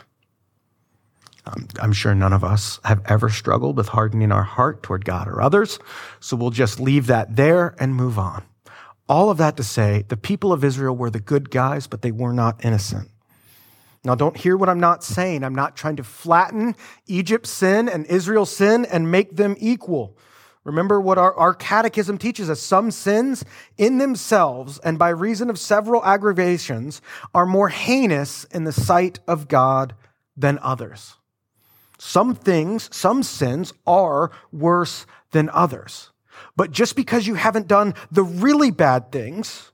Um, 1.46 1.68
I'm 1.80 1.92
sure 1.92 2.14
none 2.14 2.32
of 2.32 2.44
us 2.44 2.78
have 2.84 3.02
ever 3.06 3.30
struggled 3.30 3.76
with 3.76 3.88
hardening 3.88 4.32
our 4.32 4.42
heart 4.42 4.82
toward 4.82 5.04
God 5.04 5.28
or 5.28 5.40
others, 5.40 5.78
so 6.20 6.36
we'll 6.36 6.50
just 6.50 6.78
leave 6.78 7.06
that 7.06 7.36
there 7.36 7.74
and 7.78 7.94
move 7.94 8.18
on. 8.18 8.42
All 9.08 9.30
of 9.30 9.38
that 9.38 9.56
to 9.56 9.62
say, 9.62 10.04
the 10.08 10.16
people 10.16 10.52
of 10.52 10.62
Israel 10.62 10.94
were 10.94 11.10
the 11.10 11.20
good 11.20 11.50
guys, 11.50 11.86
but 11.86 12.02
they 12.02 12.12
were 12.12 12.32
not 12.32 12.64
innocent. 12.64 13.10
Now, 14.04 14.14
don't 14.14 14.36
hear 14.36 14.56
what 14.56 14.68
I'm 14.68 14.80
not 14.80 15.02
saying. 15.02 15.42
I'm 15.42 15.54
not 15.54 15.76
trying 15.76 15.96
to 15.96 16.04
flatten 16.04 16.76
Egypt's 17.06 17.50
sin 17.50 17.88
and 17.88 18.06
Israel's 18.06 18.54
sin 18.54 18.84
and 18.84 19.10
make 19.10 19.36
them 19.36 19.56
equal. 19.58 20.16
Remember 20.64 21.00
what 21.00 21.18
our, 21.18 21.34
our 21.34 21.54
catechism 21.54 22.18
teaches 22.18 22.50
us. 22.50 22.60
Some 22.60 22.90
sins 22.90 23.44
in 23.76 23.98
themselves 23.98 24.78
and 24.84 24.98
by 24.98 25.08
reason 25.08 25.50
of 25.50 25.58
several 25.58 26.04
aggravations 26.04 27.00
are 27.34 27.46
more 27.46 27.70
heinous 27.70 28.44
in 28.44 28.64
the 28.64 28.72
sight 28.72 29.18
of 29.26 29.48
God 29.48 29.94
than 30.36 30.58
others. 30.62 31.16
Some 31.98 32.34
things, 32.34 32.94
some 32.94 33.22
sins 33.22 33.72
are 33.86 34.30
worse 34.52 35.06
than 35.32 35.48
others. 35.50 36.10
But 36.56 36.70
just 36.70 36.96
because 36.96 37.26
you 37.26 37.34
haven't 37.34 37.68
done 37.68 37.94
the 38.10 38.22
really 38.22 38.70
bad 38.70 39.12
things 39.12 39.72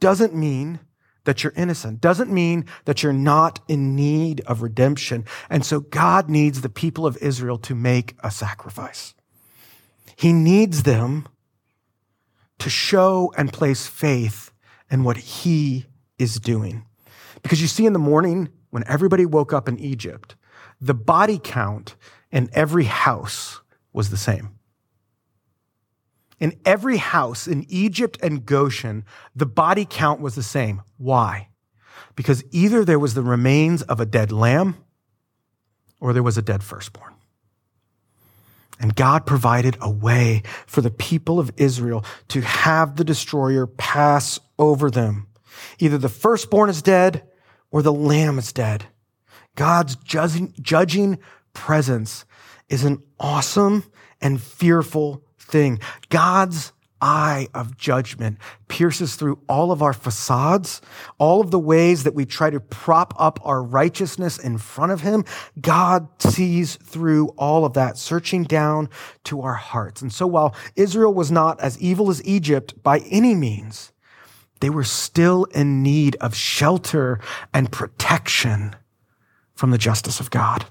doesn't 0.00 0.34
mean 0.34 0.80
that 1.24 1.44
you're 1.44 1.52
innocent, 1.56 2.00
doesn't 2.00 2.32
mean 2.32 2.64
that 2.84 3.02
you're 3.02 3.12
not 3.12 3.60
in 3.68 3.94
need 3.94 4.40
of 4.42 4.62
redemption. 4.62 5.24
And 5.48 5.64
so 5.64 5.80
God 5.80 6.28
needs 6.28 6.60
the 6.60 6.68
people 6.68 7.06
of 7.06 7.16
Israel 7.18 7.58
to 7.58 7.74
make 7.74 8.16
a 8.24 8.30
sacrifice. 8.30 9.14
He 10.16 10.32
needs 10.32 10.82
them 10.82 11.28
to 12.58 12.70
show 12.70 13.32
and 13.36 13.52
place 13.52 13.86
faith 13.86 14.50
in 14.90 15.04
what 15.04 15.16
he 15.16 15.86
is 16.18 16.36
doing. 16.36 16.84
Because 17.42 17.60
you 17.60 17.68
see, 17.68 17.86
in 17.86 17.92
the 17.92 17.98
morning, 17.98 18.48
when 18.70 18.84
everybody 18.86 19.26
woke 19.26 19.52
up 19.52 19.68
in 19.68 19.78
Egypt, 19.78 20.36
the 20.80 20.94
body 20.94 21.40
count 21.42 21.96
in 22.30 22.48
every 22.52 22.84
house 22.84 23.60
was 23.92 24.10
the 24.10 24.16
same. 24.16 24.58
In 26.42 26.58
every 26.64 26.96
house 26.96 27.46
in 27.46 27.64
Egypt 27.68 28.18
and 28.20 28.44
Goshen, 28.44 29.04
the 29.36 29.46
body 29.46 29.86
count 29.88 30.20
was 30.20 30.34
the 30.34 30.42
same. 30.42 30.82
Why? 30.96 31.50
Because 32.16 32.42
either 32.50 32.84
there 32.84 32.98
was 32.98 33.14
the 33.14 33.22
remains 33.22 33.82
of 33.82 34.00
a 34.00 34.04
dead 34.04 34.32
lamb 34.32 34.74
or 36.00 36.12
there 36.12 36.22
was 36.24 36.36
a 36.36 36.42
dead 36.42 36.64
firstborn. 36.64 37.14
And 38.80 38.96
God 38.96 39.24
provided 39.24 39.76
a 39.80 39.88
way 39.88 40.42
for 40.66 40.80
the 40.80 40.90
people 40.90 41.38
of 41.38 41.52
Israel 41.58 42.04
to 42.30 42.40
have 42.40 42.96
the 42.96 43.04
destroyer 43.04 43.68
pass 43.68 44.40
over 44.58 44.90
them. 44.90 45.28
Either 45.78 45.96
the 45.96 46.08
firstborn 46.08 46.68
is 46.68 46.82
dead 46.82 47.22
or 47.70 47.82
the 47.82 47.92
lamb 47.92 48.36
is 48.36 48.52
dead. 48.52 48.86
God's 49.54 49.94
judging, 49.94 50.52
judging 50.60 51.20
presence 51.52 52.24
is 52.68 52.82
an 52.82 53.00
awesome 53.20 53.84
and 54.20 54.42
fearful 54.42 55.24
thing. 55.42 55.80
God's 56.08 56.72
eye 57.02 57.48
of 57.52 57.76
judgment 57.76 58.38
pierces 58.68 59.16
through 59.16 59.40
all 59.48 59.72
of 59.72 59.82
our 59.82 59.92
facades, 59.92 60.80
all 61.18 61.40
of 61.40 61.50
the 61.50 61.58
ways 61.58 62.04
that 62.04 62.14
we 62.14 62.24
try 62.24 62.48
to 62.48 62.60
prop 62.60 63.12
up 63.18 63.40
our 63.42 63.62
righteousness 63.62 64.38
in 64.38 64.56
front 64.56 64.92
of 64.92 65.00
Him. 65.00 65.24
God 65.60 66.08
sees 66.20 66.76
through 66.76 67.28
all 67.30 67.64
of 67.64 67.74
that, 67.74 67.98
searching 67.98 68.44
down 68.44 68.88
to 69.24 69.42
our 69.42 69.54
hearts. 69.54 70.00
And 70.00 70.12
so 70.12 70.26
while 70.26 70.54
Israel 70.76 71.12
was 71.12 71.30
not 71.32 71.60
as 71.60 71.78
evil 71.80 72.08
as 72.08 72.24
Egypt 72.24 72.80
by 72.82 73.00
any 73.00 73.34
means, 73.34 73.92
they 74.60 74.70
were 74.70 74.84
still 74.84 75.44
in 75.46 75.82
need 75.82 76.14
of 76.16 76.36
shelter 76.36 77.18
and 77.52 77.72
protection 77.72 78.76
from 79.54 79.72
the 79.72 79.78
justice 79.78 80.20
of 80.20 80.30
God. 80.30 80.66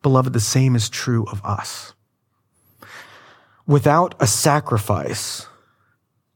Beloved, 0.00 0.32
the 0.32 0.38
same 0.38 0.76
is 0.76 0.88
true 0.88 1.24
of 1.24 1.44
us. 1.44 1.94
Without 3.66 4.14
a 4.20 4.26
sacrifice, 4.26 5.46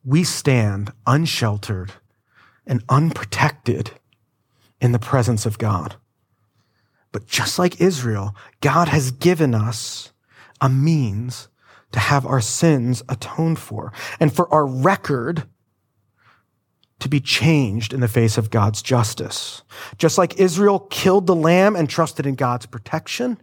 we 0.04 0.24
stand 0.24 0.92
unsheltered 1.06 1.92
and 2.66 2.82
unprotected 2.88 3.92
in 4.80 4.92
the 4.92 4.98
presence 4.98 5.44
of 5.44 5.58
God. 5.58 5.96
But 7.12 7.26
just 7.26 7.58
like 7.58 7.80
Israel, 7.80 8.34
God 8.60 8.88
has 8.88 9.10
given 9.10 9.54
us 9.54 10.12
a 10.60 10.68
means 10.68 11.48
to 11.92 11.98
have 11.98 12.26
our 12.26 12.40
sins 12.40 13.02
atoned 13.08 13.58
for 13.58 13.92
and 14.20 14.32
for 14.32 14.52
our 14.52 14.66
record 14.66 15.44
to 17.00 17.08
be 17.08 17.20
changed 17.20 17.94
in 17.94 18.00
the 18.00 18.08
face 18.08 18.36
of 18.36 18.50
God's 18.50 18.82
justice. 18.82 19.62
Just 19.98 20.18
like 20.18 20.40
Israel 20.40 20.80
killed 20.80 21.26
the 21.26 21.36
lamb 21.36 21.76
and 21.76 21.88
trusted 21.88 22.26
in 22.26 22.34
God's 22.34 22.66
protection, 22.66 23.40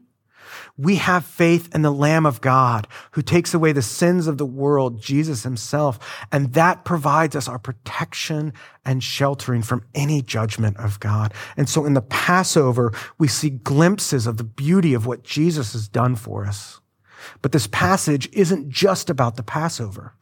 we 0.78 0.96
have 0.96 1.26
faith 1.26 1.74
in 1.74 1.84
the 1.84 1.92
Lamb 1.92 2.26
of 2.26 2.42
God 2.42 2.88
who 3.12 3.22
takes 3.22 3.54
away 3.54 3.72
the 3.72 3.82
sins 3.82 4.28
of 4.28 4.38
the 4.38 4.46
world, 4.46 5.02
Jesus 5.02 5.44
himself. 5.44 6.26
And 6.32 6.54
that 6.54 6.84
provides 6.84 7.36
us 7.36 7.48
our 7.48 7.60
protection 7.60 8.52
and 8.84 9.02
sheltering 9.02 9.62
from 9.62 9.86
any 9.96 10.22
judgment 10.22 10.78
of 10.78 11.00
God. 11.00 11.34
And 11.56 11.70
so 11.70 11.86
in 11.86 11.94
the 11.94 12.02
Passover, 12.02 12.92
we 13.18 13.30
see 13.30 13.52
glimpses 13.52 14.28
of 14.28 14.36
the 14.38 14.44
beauty 14.44 14.94
of 14.94 15.06
what 15.06 15.24
Jesus 15.24 15.72
has 15.74 15.88
done 15.88 16.16
for 16.16 16.46
us. 16.46 16.82
But 17.42 17.54
this 17.54 17.68
passage 17.68 18.30
isn't 18.34 18.70
just 18.70 19.10
about 19.10 19.38
the 19.38 19.44
Passover. 19.44 20.14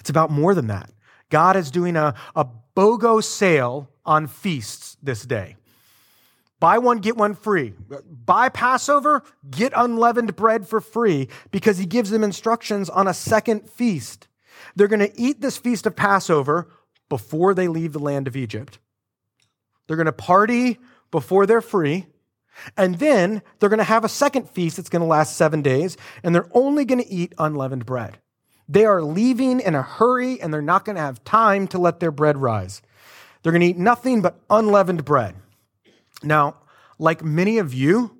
It's 0.00 0.10
about 0.10 0.30
more 0.30 0.54
than 0.54 0.68
that. 0.68 0.90
God 1.28 1.54
is 1.54 1.70
doing 1.70 1.96
a, 1.96 2.14
a 2.34 2.46
BOGO 2.74 3.22
sale 3.22 3.90
on 4.06 4.26
feasts 4.26 4.96
this 5.02 5.26
day. 5.26 5.56
Buy 6.60 6.78
one, 6.78 6.98
get 6.98 7.16
one 7.16 7.34
free. 7.34 7.74
Buy 8.24 8.48
Passover, 8.48 9.22
get 9.48 9.72
unleavened 9.76 10.34
bread 10.34 10.66
for 10.66 10.80
free 10.80 11.28
because 11.50 11.78
he 11.78 11.86
gives 11.86 12.10
them 12.10 12.24
instructions 12.24 12.90
on 12.90 13.06
a 13.06 13.14
second 13.14 13.70
feast. 13.70 14.26
They're 14.74 14.88
going 14.88 15.08
to 15.08 15.20
eat 15.20 15.40
this 15.40 15.56
feast 15.56 15.86
of 15.86 15.94
Passover 15.94 16.68
before 17.08 17.54
they 17.54 17.68
leave 17.68 17.92
the 17.92 18.00
land 18.00 18.26
of 18.26 18.36
Egypt. 18.36 18.78
They're 19.86 19.96
going 19.96 20.06
to 20.06 20.12
party 20.12 20.78
before 21.10 21.46
they're 21.46 21.60
free. 21.60 22.06
And 22.76 22.98
then 22.98 23.42
they're 23.58 23.68
going 23.68 23.78
to 23.78 23.84
have 23.84 24.04
a 24.04 24.08
second 24.08 24.50
feast 24.50 24.76
that's 24.76 24.88
going 24.88 25.00
to 25.00 25.06
last 25.06 25.36
seven 25.36 25.62
days, 25.62 25.96
and 26.24 26.34
they're 26.34 26.50
only 26.52 26.84
going 26.84 27.02
to 27.02 27.08
eat 27.08 27.32
unleavened 27.38 27.86
bread. 27.86 28.18
They 28.68 28.84
are 28.84 29.00
leaving 29.00 29.60
in 29.60 29.76
a 29.76 29.82
hurry, 29.82 30.40
and 30.40 30.52
they're 30.52 30.60
not 30.60 30.84
going 30.84 30.96
to 30.96 31.02
have 31.02 31.22
time 31.22 31.68
to 31.68 31.78
let 31.78 32.00
their 32.00 32.10
bread 32.10 32.36
rise. 32.36 32.82
They're 33.42 33.52
going 33.52 33.62
to 33.62 33.68
eat 33.68 33.78
nothing 33.78 34.22
but 34.22 34.40
unleavened 34.50 35.04
bread. 35.04 35.36
Now, 36.22 36.56
like 36.98 37.22
many 37.22 37.58
of 37.58 37.72
you, 37.72 38.16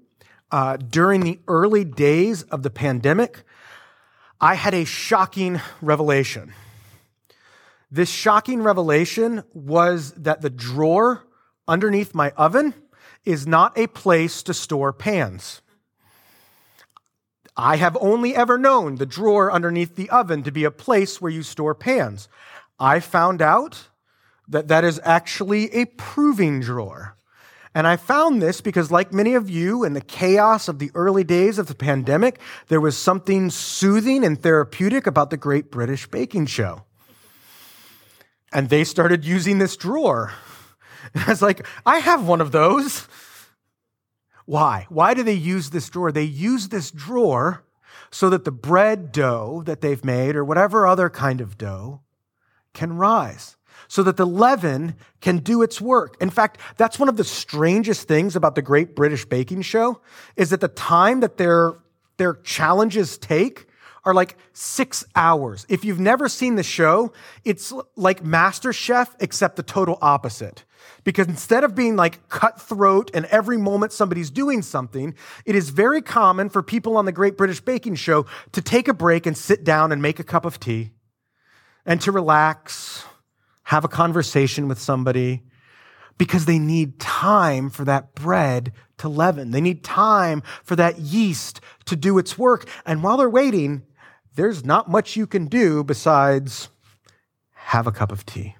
uh, 0.50 0.76
during 0.76 1.20
the 1.20 1.40
early 1.48 1.84
days 1.84 2.42
of 2.44 2.62
the 2.62 2.70
pandemic, 2.70 3.42
I 4.40 4.54
had 4.54 4.72
a 4.72 4.84
shocking 4.84 5.60
revelation. 5.82 6.54
This 7.90 8.08
shocking 8.08 8.62
revelation 8.62 9.42
was 9.52 10.12
that 10.12 10.42
the 10.42 10.50
drawer 10.50 11.24
underneath 11.66 12.14
my 12.14 12.30
oven 12.30 12.74
is 13.24 13.46
not 13.46 13.76
a 13.76 13.86
place 13.88 14.42
to 14.44 14.54
store 14.54 14.92
pans. 14.92 15.60
I 17.56 17.76
have 17.76 17.96
only 18.00 18.36
ever 18.36 18.56
known 18.56 18.96
the 18.96 19.06
drawer 19.06 19.50
underneath 19.50 19.96
the 19.96 20.08
oven 20.10 20.44
to 20.44 20.52
be 20.52 20.62
a 20.62 20.70
place 20.70 21.20
where 21.20 21.32
you 21.32 21.42
store 21.42 21.74
pans. 21.74 22.28
I 22.78 23.00
found 23.00 23.42
out 23.42 23.88
that 24.46 24.68
that 24.68 24.84
is 24.84 25.00
actually 25.02 25.74
a 25.74 25.86
proving 25.86 26.60
drawer. 26.60 27.17
And 27.78 27.86
I 27.86 27.94
found 27.94 28.42
this 28.42 28.60
because, 28.60 28.90
like 28.90 29.12
many 29.12 29.34
of 29.34 29.48
you, 29.48 29.84
in 29.84 29.92
the 29.92 30.00
chaos 30.00 30.66
of 30.66 30.80
the 30.80 30.90
early 30.96 31.22
days 31.22 31.60
of 31.60 31.68
the 31.68 31.76
pandemic, 31.76 32.40
there 32.66 32.80
was 32.80 32.98
something 32.98 33.50
soothing 33.50 34.24
and 34.24 34.42
therapeutic 34.42 35.06
about 35.06 35.30
the 35.30 35.36
Great 35.36 35.70
British 35.70 36.08
Baking 36.08 36.46
Show. 36.46 36.82
And 38.52 38.68
they 38.68 38.82
started 38.82 39.24
using 39.24 39.58
this 39.58 39.76
drawer. 39.76 40.32
And 41.14 41.22
I 41.22 41.28
was 41.28 41.40
like, 41.40 41.64
I 41.86 42.00
have 42.00 42.26
one 42.26 42.40
of 42.40 42.50
those. 42.50 43.06
Why? 44.44 44.86
Why 44.88 45.14
do 45.14 45.22
they 45.22 45.32
use 45.32 45.70
this 45.70 45.88
drawer? 45.88 46.10
They 46.10 46.24
use 46.24 46.70
this 46.70 46.90
drawer 46.90 47.64
so 48.10 48.28
that 48.28 48.44
the 48.44 48.50
bread 48.50 49.12
dough 49.12 49.62
that 49.66 49.82
they've 49.82 50.04
made, 50.04 50.34
or 50.34 50.44
whatever 50.44 50.84
other 50.84 51.08
kind 51.08 51.40
of 51.40 51.56
dough, 51.56 52.00
can 52.74 52.94
rise. 52.94 53.56
So 53.88 54.02
that 54.02 54.16
the 54.16 54.26
leaven 54.26 54.94
can 55.20 55.38
do 55.38 55.62
its 55.62 55.80
work. 55.80 56.16
In 56.20 56.30
fact, 56.30 56.58
that's 56.76 56.98
one 56.98 57.08
of 57.08 57.16
the 57.16 57.24
strangest 57.24 58.06
things 58.06 58.36
about 58.36 58.54
the 58.54 58.62
Great 58.62 58.94
British 58.94 59.24
Baking 59.24 59.62
Show 59.62 60.00
is 60.36 60.50
that 60.50 60.60
the 60.60 60.68
time 60.68 61.20
that 61.20 61.38
their, 61.38 61.74
their 62.18 62.34
challenges 62.34 63.18
take 63.18 63.66
are 64.04 64.14
like 64.14 64.36
six 64.52 65.04
hours. 65.16 65.66
If 65.68 65.84
you've 65.84 66.00
never 66.00 66.28
seen 66.28 66.54
the 66.54 66.62
show, 66.62 67.12
it's 67.44 67.72
like 67.96 68.22
MasterChef, 68.22 69.08
except 69.20 69.56
the 69.56 69.62
total 69.62 69.98
opposite. 70.00 70.64
Because 71.04 71.26
instead 71.26 71.64
of 71.64 71.74
being 71.74 71.96
like 71.96 72.28
cutthroat 72.28 73.10
and 73.14 73.26
every 73.26 73.56
moment 73.56 73.92
somebody's 73.92 74.30
doing 74.30 74.62
something, 74.62 75.14
it 75.44 75.54
is 75.54 75.70
very 75.70 76.02
common 76.02 76.48
for 76.48 76.62
people 76.62 76.96
on 76.96 77.06
the 77.06 77.12
Great 77.12 77.36
British 77.36 77.60
Baking 77.60 77.96
Show 77.96 78.26
to 78.52 78.62
take 78.62 78.88
a 78.88 78.94
break 78.94 79.26
and 79.26 79.36
sit 79.36 79.64
down 79.64 79.92
and 79.92 80.00
make 80.00 80.18
a 80.18 80.24
cup 80.24 80.44
of 80.44 80.60
tea 80.60 80.90
and 81.84 82.00
to 82.02 82.12
relax, 82.12 83.04
have 83.68 83.84
a 83.84 83.88
conversation 83.88 84.66
with 84.66 84.80
somebody, 84.80 85.42
because 86.16 86.46
they 86.46 86.58
need 86.58 86.98
time 86.98 87.68
for 87.68 87.84
that 87.84 88.14
bread 88.14 88.72
to 88.96 89.10
leaven. 89.10 89.50
They 89.50 89.60
need 89.60 89.84
time 89.84 90.42
for 90.64 90.74
that 90.76 90.98
yeast 90.98 91.60
to 91.84 91.94
do 91.94 92.16
its 92.16 92.38
work. 92.38 92.66
And 92.86 93.02
while 93.02 93.18
they're 93.18 93.28
waiting, 93.28 93.82
there's 94.34 94.64
not 94.64 94.90
much 94.90 95.16
you 95.16 95.26
can 95.26 95.48
do 95.48 95.84
besides 95.84 96.70
have 97.52 97.86
a 97.86 97.92
cup 97.92 98.10
of 98.10 98.24
tea. 98.24 98.56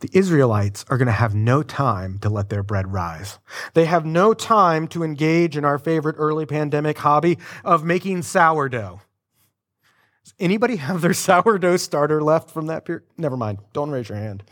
The 0.00 0.10
Israelites 0.12 0.84
are 0.88 0.98
going 0.98 1.06
to 1.06 1.12
have 1.12 1.32
no 1.32 1.62
time 1.62 2.18
to 2.22 2.28
let 2.28 2.50
their 2.50 2.64
bread 2.64 2.92
rise. 2.92 3.38
They 3.74 3.84
have 3.84 4.04
no 4.04 4.34
time 4.34 4.88
to 4.88 5.04
engage 5.04 5.56
in 5.56 5.64
our 5.64 5.78
favorite 5.78 6.16
early 6.18 6.44
pandemic 6.44 6.98
hobby 6.98 7.38
of 7.64 7.84
making 7.84 8.22
sourdough. 8.22 9.00
Does 10.24 10.34
anybody 10.38 10.76
have 10.76 11.00
their 11.00 11.14
sourdough 11.14 11.78
starter 11.78 12.22
left 12.22 12.50
from 12.50 12.66
that 12.66 12.84
period? 12.84 13.04
Never 13.16 13.36
mind. 13.36 13.58
Don't 13.72 13.90
raise 13.90 14.08
your 14.08 14.18
hand. 14.18 14.42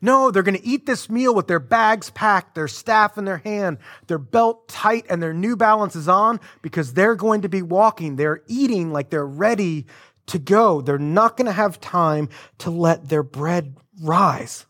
No, 0.00 0.30
they're 0.30 0.42
going 0.42 0.58
to 0.58 0.66
eat 0.66 0.86
this 0.86 1.08
meal 1.08 1.34
with 1.34 1.46
their 1.46 1.58
bags 1.58 2.10
packed, 2.10 2.54
their 2.54 2.68
staff 2.68 3.16
in 3.18 3.24
their 3.24 3.38
hand, 3.38 3.78
their 4.06 4.18
belt 4.18 4.68
tight, 4.68 5.06
and 5.08 5.22
their 5.22 5.32
New 5.32 5.56
Balances 5.56 6.08
on 6.08 6.40
because 6.62 6.92
they're 6.92 7.14
going 7.14 7.42
to 7.42 7.48
be 7.48 7.62
walking. 7.62 8.16
They're 8.16 8.42
eating 8.46 8.92
like 8.92 9.10
they're 9.10 9.26
ready 9.26 9.86
to 10.26 10.38
go. 10.38 10.80
They're 10.80 10.98
not 10.98 11.36
going 11.36 11.46
to 11.46 11.52
have 11.52 11.80
time 11.80 12.28
to 12.58 12.70
let 12.70 13.08
their 13.08 13.22
bread 13.22 13.76
rise. 14.02 14.66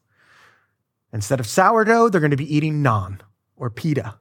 Instead 1.13 1.41
of 1.41 1.47
sourdough, 1.47 2.09
they're 2.09 2.21
going 2.21 2.31
to 2.31 2.37
be 2.37 2.55
eating 2.57 2.83
naan 2.83 3.21
or 3.57 3.71
pita. 3.71 4.19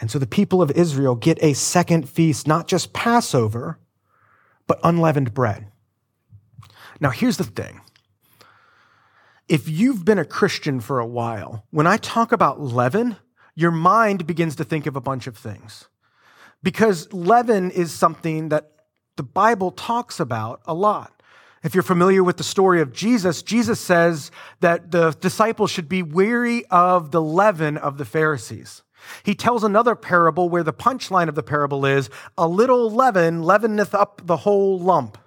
And 0.00 0.10
so 0.10 0.18
the 0.18 0.26
people 0.26 0.60
of 0.60 0.70
Israel 0.72 1.14
get 1.14 1.42
a 1.42 1.52
second 1.54 2.08
feast, 2.08 2.46
not 2.46 2.66
just 2.66 2.92
Passover, 2.92 3.78
but 4.66 4.80
unleavened 4.82 5.34
bread. 5.34 5.68
Now, 7.00 7.10
here's 7.10 7.36
the 7.36 7.44
thing 7.44 7.80
if 9.48 9.68
you've 9.68 10.04
been 10.04 10.18
a 10.18 10.24
Christian 10.24 10.80
for 10.80 10.98
a 10.98 11.06
while, 11.06 11.66
when 11.70 11.86
I 11.86 11.96
talk 11.98 12.32
about 12.32 12.60
leaven, 12.60 13.16
your 13.54 13.70
mind 13.70 14.26
begins 14.26 14.56
to 14.56 14.64
think 14.64 14.86
of 14.86 14.96
a 14.96 15.00
bunch 15.00 15.26
of 15.26 15.36
things. 15.36 15.88
Because 16.62 17.12
leaven 17.12 17.70
is 17.70 17.92
something 17.92 18.48
that 18.48 18.72
the 19.16 19.22
Bible 19.22 19.70
talks 19.70 20.18
about 20.18 20.62
a 20.64 20.74
lot. 20.74 21.22
If 21.62 21.74
you're 21.74 21.82
familiar 21.82 22.24
with 22.24 22.36
the 22.36 22.44
story 22.44 22.80
of 22.80 22.92
Jesus, 22.92 23.42
Jesus 23.42 23.80
says 23.80 24.30
that 24.60 24.90
the 24.90 25.12
disciples 25.12 25.70
should 25.70 25.88
be 25.88 26.02
weary 26.02 26.64
of 26.66 27.10
the 27.10 27.22
leaven 27.22 27.76
of 27.76 27.96
the 27.96 28.04
Pharisees. 28.04 28.82
He 29.22 29.34
tells 29.34 29.64
another 29.64 29.94
parable 29.94 30.48
where 30.48 30.62
the 30.62 30.72
punchline 30.72 31.28
of 31.28 31.34
the 31.34 31.42
parable 31.42 31.84
is 31.84 32.10
a 32.36 32.48
little 32.48 32.90
leaven 32.90 33.42
leaveneth 33.42 33.94
up 33.94 34.22
the 34.24 34.38
whole 34.38 34.78
lump. 34.78 35.18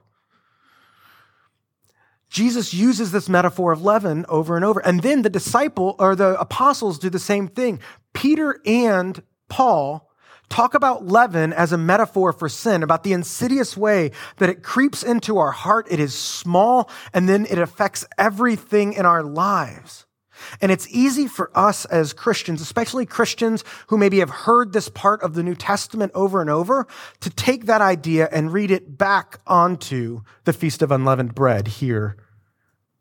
Jesus 2.30 2.74
uses 2.74 3.12
this 3.12 3.30
metaphor 3.30 3.72
of 3.72 3.82
leaven 3.82 4.26
over 4.28 4.56
and 4.56 4.66
over. 4.66 4.80
And 4.82 5.02
then 5.02 5.22
the 5.22 5.30
disciple 5.30 5.96
or 5.98 6.16
the 6.16 6.40
apostles 6.40 7.00
do 7.00 7.10
the 7.10 7.20
same 7.20 7.48
thing. 7.48 7.80
Peter 8.13 8.60
and 8.66 9.22
Paul 9.48 10.12
talk 10.50 10.74
about 10.74 11.06
leaven 11.06 11.54
as 11.54 11.72
a 11.72 11.78
metaphor 11.78 12.34
for 12.34 12.50
sin, 12.50 12.84
about 12.84 13.04
the 13.04 13.13
insidious 13.13 13.78
way 13.78 14.12
that 14.38 14.50
it 14.50 14.63
creeps 14.63 15.04
into 15.04 15.38
our 15.38 15.52
heart. 15.52 15.88
It 15.90 16.00
is 16.00 16.13
small 16.13 16.90
and 17.13 17.28
then 17.28 17.46
it 17.46 17.60
affects 17.60 18.06
everything 18.18 18.94
in 18.94 19.06
our 19.06 19.24
lives. 19.24 20.07
And 20.62 20.71
it's 20.71 20.88
easy 20.89 21.28
for 21.28 21.52
us 21.56 21.86
as 21.86 22.13
Christians, 22.13 22.62
especially 22.62 23.06
Christians 23.06 23.63
who 23.88 23.97
maybe 23.97 24.19
have 24.19 24.30
heard 24.30 24.73
this 24.73 24.89
part 24.89 25.21
of 25.21 25.34
the 25.34 25.43
New 25.43 25.56
Testament 25.56 26.12
over 26.15 26.41
and 26.41 26.50
over, 26.50 26.88
to 27.21 27.30
take 27.30 27.65
that 27.65 27.82
idea 27.82 28.30
and 28.32 28.54
read 28.54 28.71
it 28.71 28.97
back 28.97 29.39
onto 29.47 30.21
the 30.43 30.54
Feast 30.54 30.82
of 30.82 30.91
Unleavened 30.91 31.36
Bread 31.36 31.67
here 31.67 32.17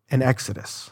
in 0.08 0.22
Exodus. 0.22 0.90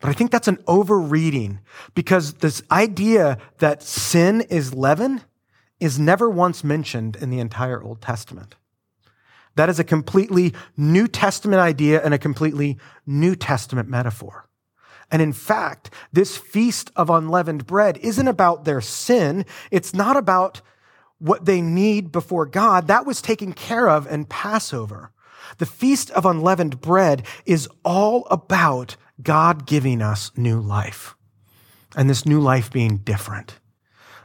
But 0.00 0.10
I 0.10 0.12
think 0.12 0.30
that's 0.30 0.48
an 0.48 0.62
overreading 0.66 1.60
because 1.94 2.34
this 2.34 2.62
idea 2.70 3.38
that 3.58 3.82
sin 3.82 4.42
is 4.42 4.74
leaven 4.74 5.22
is 5.80 5.98
never 5.98 6.28
once 6.28 6.62
mentioned 6.62 7.16
in 7.16 7.30
the 7.30 7.40
entire 7.40 7.82
Old 7.82 8.02
Testament. 8.02 8.54
That 9.56 9.68
is 9.68 9.78
a 9.78 9.84
completely 9.84 10.52
New 10.76 11.08
Testament 11.08 11.60
idea 11.60 12.04
and 12.04 12.12
a 12.12 12.18
completely 12.18 12.78
New 13.06 13.34
Testament 13.34 13.88
metaphor. 13.88 14.48
And 15.10 15.20
in 15.22 15.32
fact, 15.32 15.90
this 16.12 16.36
feast 16.36 16.90
of 16.96 17.10
unleavened 17.10 17.66
bread 17.66 17.98
isn't 17.98 18.28
about 18.28 18.64
their 18.64 18.80
sin. 18.80 19.44
It's 19.70 19.94
not 19.94 20.16
about 20.16 20.60
what 21.18 21.44
they 21.44 21.60
need 21.60 22.12
before 22.12 22.46
God. 22.46 22.86
That 22.86 23.06
was 23.06 23.22
taken 23.22 23.52
care 23.52 23.88
of 23.88 24.06
in 24.06 24.24
Passover. 24.24 25.10
The 25.58 25.66
feast 25.66 26.10
of 26.10 26.26
unleavened 26.26 26.80
bread 26.80 27.24
is 27.46 27.68
all 27.84 28.26
about 28.30 28.96
God 29.22 29.66
giving 29.66 30.02
us 30.02 30.30
new 30.36 30.60
life. 30.60 31.14
And 31.96 32.10
this 32.10 32.26
new 32.26 32.40
life 32.40 32.72
being 32.72 32.98
different. 32.98 33.58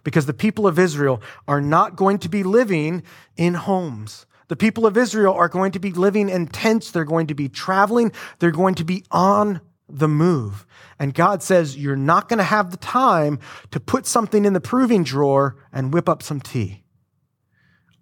Because 0.03 0.25
the 0.25 0.33
people 0.33 0.65
of 0.65 0.79
Israel 0.79 1.21
are 1.47 1.61
not 1.61 1.95
going 1.95 2.17
to 2.19 2.29
be 2.29 2.41
living 2.41 3.03
in 3.37 3.53
homes. 3.53 4.25
The 4.47 4.55
people 4.55 4.87
of 4.87 4.97
Israel 4.97 5.35
are 5.35 5.49
going 5.49 5.71
to 5.73 5.79
be 5.79 5.91
living 5.91 6.29
in 6.29 6.47
tents. 6.47 6.89
They're 6.89 7.05
going 7.05 7.27
to 7.27 7.35
be 7.35 7.49
traveling. 7.49 8.11
They're 8.39 8.49
going 8.49 8.75
to 8.75 8.85
be 8.85 9.03
on 9.11 9.61
the 9.89 10.07
move. 10.07 10.65
And 10.97 11.13
God 11.13 11.41
says, 11.41 11.77
You're 11.77 11.95
not 11.95 12.29
going 12.29 12.37
to 12.37 12.43
have 12.43 12.71
the 12.71 12.77
time 12.77 13.39
to 13.71 13.79
put 13.79 14.05
something 14.05 14.45
in 14.45 14.53
the 14.53 14.61
proving 14.61 15.03
drawer 15.03 15.55
and 15.71 15.93
whip 15.93 16.07
up 16.07 16.21
some 16.21 16.39
tea. 16.39 16.83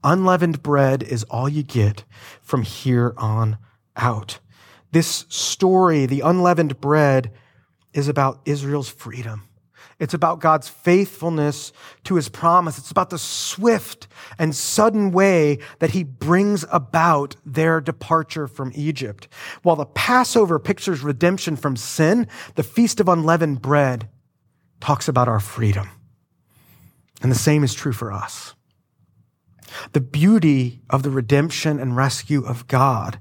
Unleavened 0.03 0.61
bread 0.61 1.03
is 1.03 1.23
all 1.25 1.49
you 1.49 1.63
get 1.63 2.03
from 2.41 2.63
here 2.63 3.13
on 3.17 3.57
out. 3.95 4.39
This 4.91 5.25
story, 5.29 6.05
the 6.05 6.21
unleavened 6.21 6.79
bread, 6.79 7.31
is 7.93 8.07
about 8.07 8.41
Israel's 8.45 8.89
freedom. 8.89 9.46
It's 9.99 10.13
about 10.13 10.39
God's 10.39 10.67
faithfulness 10.67 11.73
to 12.03 12.15
his 12.15 12.29
promise. 12.29 12.77
It's 12.77 12.91
about 12.91 13.09
the 13.09 13.17
swift 13.17 14.07
and 14.37 14.55
sudden 14.55 15.11
way 15.11 15.57
that 15.79 15.91
he 15.91 16.03
brings 16.03 16.65
about 16.71 17.35
their 17.45 17.81
departure 17.81 18.47
from 18.47 18.71
Egypt. 18.75 19.27
While 19.63 19.75
the 19.75 19.85
Passover 19.85 20.59
pictures 20.59 21.01
redemption 21.01 21.55
from 21.55 21.75
sin, 21.75 22.27
the 22.55 22.63
Feast 22.63 22.99
of 22.99 23.07
Unleavened 23.07 23.61
Bread 23.61 24.07
talks 24.79 25.07
about 25.07 25.27
our 25.27 25.39
freedom. 25.39 25.89
And 27.23 27.31
the 27.31 27.35
same 27.35 27.63
is 27.63 27.73
true 27.73 27.93
for 27.93 28.11
us. 28.11 28.53
The 29.93 30.01
beauty 30.01 30.81
of 30.91 31.01
the 31.01 31.09
redemption 31.09 31.79
and 31.79 31.95
rescue 31.95 32.45
of 32.45 32.67
God 32.67 33.19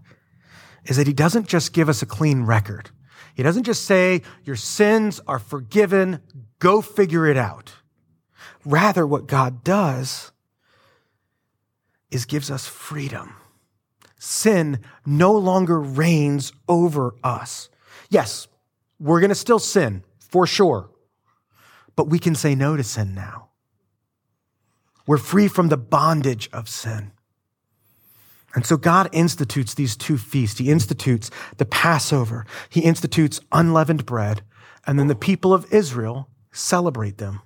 is 0.85 0.99
that 0.99 1.07
he 1.07 1.13
doesn't 1.15 1.49
just 1.49 1.73
give 1.73 1.89
us 1.89 2.03
a 2.03 2.07
clean 2.07 2.43
record. 2.43 2.91
He 3.37 3.43
doesn't 3.43 3.65
just 3.65 3.85
say, 3.85 4.23
your 4.45 4.57
sins 4.57 5.21
are 5.29 5.39
forgiven, 5.39 6.21
go 6.59 6.81
figure 6.81 7.27
it 7.27 7.37
out. 7.37 7.75
Rather, 8.65 9.07
what 9.07 9.27
God 9.27 9.63
does 9.63 10.33
is 12.11 12.25
gives 12.25 12.51
us 12.51 12.67
freedom. 12.67 13.35
Sin 14.19 14.81
no 15.05 15.33
longer 15.33 15.79
reigns 15.79 16.55
over 16.67 17.15
us. 17.23 17.69
Yes, 18.09 18.49
we're 18.99 19.21
going 19.21 19.29
to 19.29 19.35
still 19.35 19.59
sin 19.59 20.03
for 20.19 20.47
sure, 20.47 20.89
but 21.95 22.09
we 22.09 22.19
can 22.19 22.35
say 22.35 22.55
no 22.55 22.75
to 22.75 22.83
sin 22.83 23.15
now. 23.15 23.51
We're 25.07 25.19
free 25.19 25.49
from 25.49 25.69
the 25.69 25.77
bondage 25.77 26.49
of 26.55 26.71
sin. 26.71 27.13
And 28.57 28.65
so 28.65 28.79
God 28.79 29.11
institutes 29.13 29.75
these 29.75 29.97
two 29.97 30.17
feasts. 30.17 30.59
He 30.59 30.71
institutes 30.71 31.31
the 31.59 31.67
Passover. 31.67 32.47
He 32.71 32.81
institutes 32.81 33.39
unleavened 33.53 34.07
bread. 34.07 34.43
And 34.87 34.99
then 34.99 35.09
the 35.09 35.15
people 35.15 35.53
of 35.53 35.71
Israel 35.71 36.31
celebrate 36.53 37.19
them. 37.19 37.43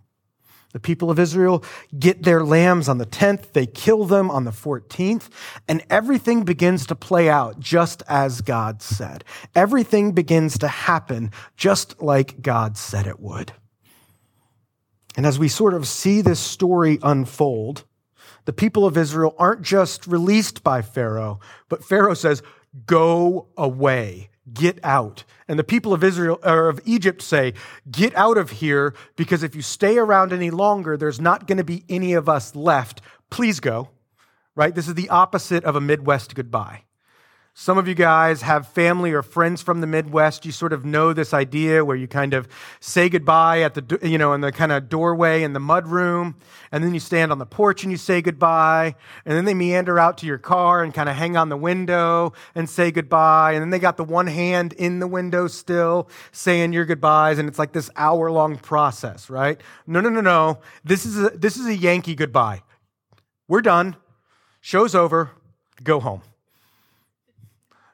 The 0.73 0.79
people 0.79 1.11
of 1.11 1.19
Israel 1.19 1.65
get 1.99 2.23
their 2.23 2.45
lambs 2.45 2.89
on 2.89 2.99
the 2.99 3.07
10th. 3.07 3.55
They 3.55 3.67
kill 3.67 4.05
them 4.05 4.31
on 4.31 4.45
the 4.45 4.53
14th. 4.53 5.29
And 5.67 5.83
everything 5.91 6.45
begins 6.45 6.87
to 6.87 6.95
play 6.95 7.29
out 7.29 7.59
just 7.59 8.05
as 8.07 8.41
God 8.41 8.81
said. 8.81 9.25
Everything 9.57 10.13
begins 10.13 10.59
to 10.59 10.69
happen 10.69 11.33
just 11.57 12.01
like 12.01 12.41
God 12.41 12.77
said 12.77 13.09
it 13.09 13.19
would. 13.19 13.53
And 15.17 15.27
as 15.27 15.41
we 15.41 15.49
sort 15.49 15.75
of 15.75 15.89
see 15.89 16.21
this 16.21 16.39
story 16.39 17.01
unfold, 17.03 17.85
the 18.45 18.53
people 18.53 18.87
of 18.87 18.97
Israel 18.97 19.35
aren't 19.39 19.63
just 19.63 20.07
released 20.07 20.63
by 20.63 20.83
Pharaoh, 20.83 21.41
but 21.69 21.85
Pharaoh 21.85 22.15
says, 22.15 22.43
Go 22.87 23.49
away, 23.57 24.31
get 24.53 24.79
out. 24.85 25.25
And 25.49 25.59
the 25.59 25.65
people 25.65 25.93
of 25.93 26.05
Israel 26.05 26.39
or 26.45 26.69
of 26.69 26.81
Egypt 26.85 27.23
say, 27.23 27.55
Get 27.91 28.15
out 28.15 28.39
of 28.39 28.51
here, 28.51 28.95
because 29.17 29.43
if 29.43 29.55
you 29.55 29.63
stay 29.63 29.99
around 29.99 30.33
any 30.33 30.51
longer, 30.51 30.97
there's 30.97 31.21
not 31.21 31.47
going 31.47 31.59
to 31.59 31.65
be 31.65 31.85
any 31.89 32.13
of 32.15 32.29
us 32.29 32.55
left. 32.55 33.01
Please 33.31 33.61
go. 33.61 33.91
Right? 34.55 34.75
This 34.75 34.89
is 34.89 34.95
the 34.95 35.09
opposite 35.09 35.65
of 35.65 35.77
a 35.77 35.81
Midwest 35.81 36.35
goodbye. 36.35 36.85
Some 37.61 37.77
of 37.77 37.87
you 37.87 37.95
guys 37.95 38.41
have 38.41 38.69
family 38.69 39.13
or 39.13 39.23
friends 39.23 39.61
from 39.61 39.83
the 39.83 39.87
Midwest. 39.87 40.47
You 40.47 40.51
sort 40.51 40.73
of 40.73 40.87
know 40.87 41.13
this 41.13 41.35
idea 41.35 41.85
where 41.85 41.95
you 41.95 42.09
kind 42.09 42.33
of 42.33 42.49
say 42.81 43.11
goodbye 43.11 43.61
at 43.61 43.75
the, 43.75 43.99
you 44.03 44.17
know, 44.17 44.33
in 44.33 44.41
the 44.41 44.51
kind 44.51 44.73
of 44.73 44.89
doorway 44.89 45.43
in 45.43 45.53
the 45.53 45.61
mud 45.61 45.87
room. 45.87 46.37
And 46.73 46.83
then 46.83 46.95
you 46.95 47.01
stand 47.01 47.31
on 47.31 47.37
the 47.37 47.45
porch 47.45 47.83
and 47.83 47.93
you 47.93 47.99
say 47.99 48.23
goodbye. 48.23 48.95
And 49.27 49.37
then 49.37 49.45
they 49.45 49.53
meander 49.53 49.99
out 49.99 50.17
to 50.19 50.27
your 50.27 50.39
car 50.39 50.83
and 50.83 50.95
kind 50.95 51.11
of 51.11 51.17
hang 51.17 51.37
on 51.37 51.51
the 51.51 51.57
window 51.59 52.33
and 52.55 52.67
say 52.67 52.91
goodbye. 52.91 53.53
And 53.53 53.61
then 53.61 53.69
they 53.69 53.79
got 53.79 53.99
the 53.99 54.05
one 54.05 54.29
hand 54.29 54.73
in 54.73 54.99
the 54.99 55.07
window 55.07 55.47
still 55.47 56.09
saying 56.33 56.73
your 56.73 56.87
goodbyes. 56.87 57.39
And 57.39 57.47
it's 57.47 57.59
like 57.59 57.73
this 57.73 57.91
hour 57.95 58.31
long 58.31 58.57
process, 58.57 59.29
right? 59.29 59.61
No, 59.87 60.01
no, 60.01 60.09
no, 60.09 60.23
no. 60.23 60.61
This 60.83 61.05
is 61.05 61.19
a, 61.19 61.29
this 61.37 61.59
is 61.59 61.67
a 61.67 61.77
Yankee 61.77 62.15
goodbye. 62.15 62.63
We're 63.49 63.61
done. 63.61 63.97
Show's 64.63 64.95
over. 64.95 65.33
Go 65.85 66.01
home. 66.01 66.23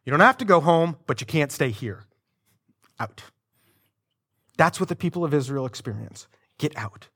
You 0.07 0.11
don't 0.12 0.21
have 0.21 0.38
to 0.38 0.45
go 0.47 0.61
home, 0.61 0.97
but 1.07 1.21
you 1.21 1.27
can't 1.27 1.53
stay 1.53 1.71
here. 1.71 2.05
Out. 2.99 3.25
That's 4.57 4.81
what 4.81 4.88
the 4.88 4.97
people 4.97 5.25
of 5.25 5.35
Israel 5.35 5.66
experience. 5.66 6.29
Get 6.57 6.75
out. 6.79 7.09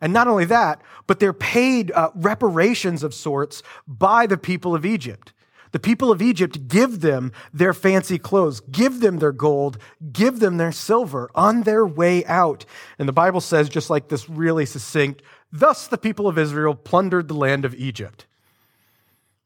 And 0.00 0.12
not 0.12 0.28
only 0.28 0.44
that, 0.46 0.80
but 1.06 1.20
they're 1.20 1.32
paid 1.32 1.90
uh, 1.90 2.10
reparations 2.14 3.02
of 3.02 3.12
sorts 3.12 3.62
by 3.86 4.26
the 4.26 4.38
people 4.38 4.74
of 4.74 4.86
Egypt. 4.86 5.32
The 5.72 5.80
people 5.80 6.10
of 6.12 6.22
Egypt 6.22 6.68
give 6.68 7.00
them 7.00 7.32
their 7.52 7.74
fancy 7.74 8.18
clothes, 8.18 8.60
give 8.60 9.00
them 9.00 9.18
their 9.18 9.32
gold, 9.32 9.78
give 10.12 10.38
them 10.38 10.56
their 10.56 10.72
silver 10.72 11.28
on 11.34 11.64
their 11.64 11.84
way 11.84 12.24
out. 12.26 12.64
And 12.98 13.08
the 13.08 13.12
Bible 13.12 13.40
says, 13.40 13.68
just 13.68 13.90
like 13.90 14.08
this 14.08 14.30
really 14.30 14.64
succinct, 14.64 15.22
thus 15.52 15.88
the 15.88 15.98
people 15.98 16.28
of 16.28 16.38
Israel 16.38 16.74
plundered 16.74 17.28
the 17.28 17.34
land 17.34 17.64
of 17.64 17.74
Egypt. 17.74 18.26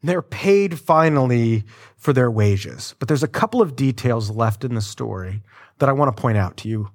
They're 0.02 0.22
paid 0.22 0.78
finally 0.78 1.64
for 1.96 2.12
their 2.12 2.30
wages. 2.30 2.94
But 2.98 3.08
there's 3.08 3.22
a 3.22 3.28
couple 3.28 3.60
of 3.60 3.76
details 3.76 4.30
left 4.30 4.64
in 4.64 4.74
the 4.74 4.80
story 4.80 5.42
that 5.78 5.88
I 5.88 5.92
want 5.92 6.14
to 6.14 6.20
point 6.20 6.38
out 6.38 6.56
to 6.58 6.68
you. 6.68 6.90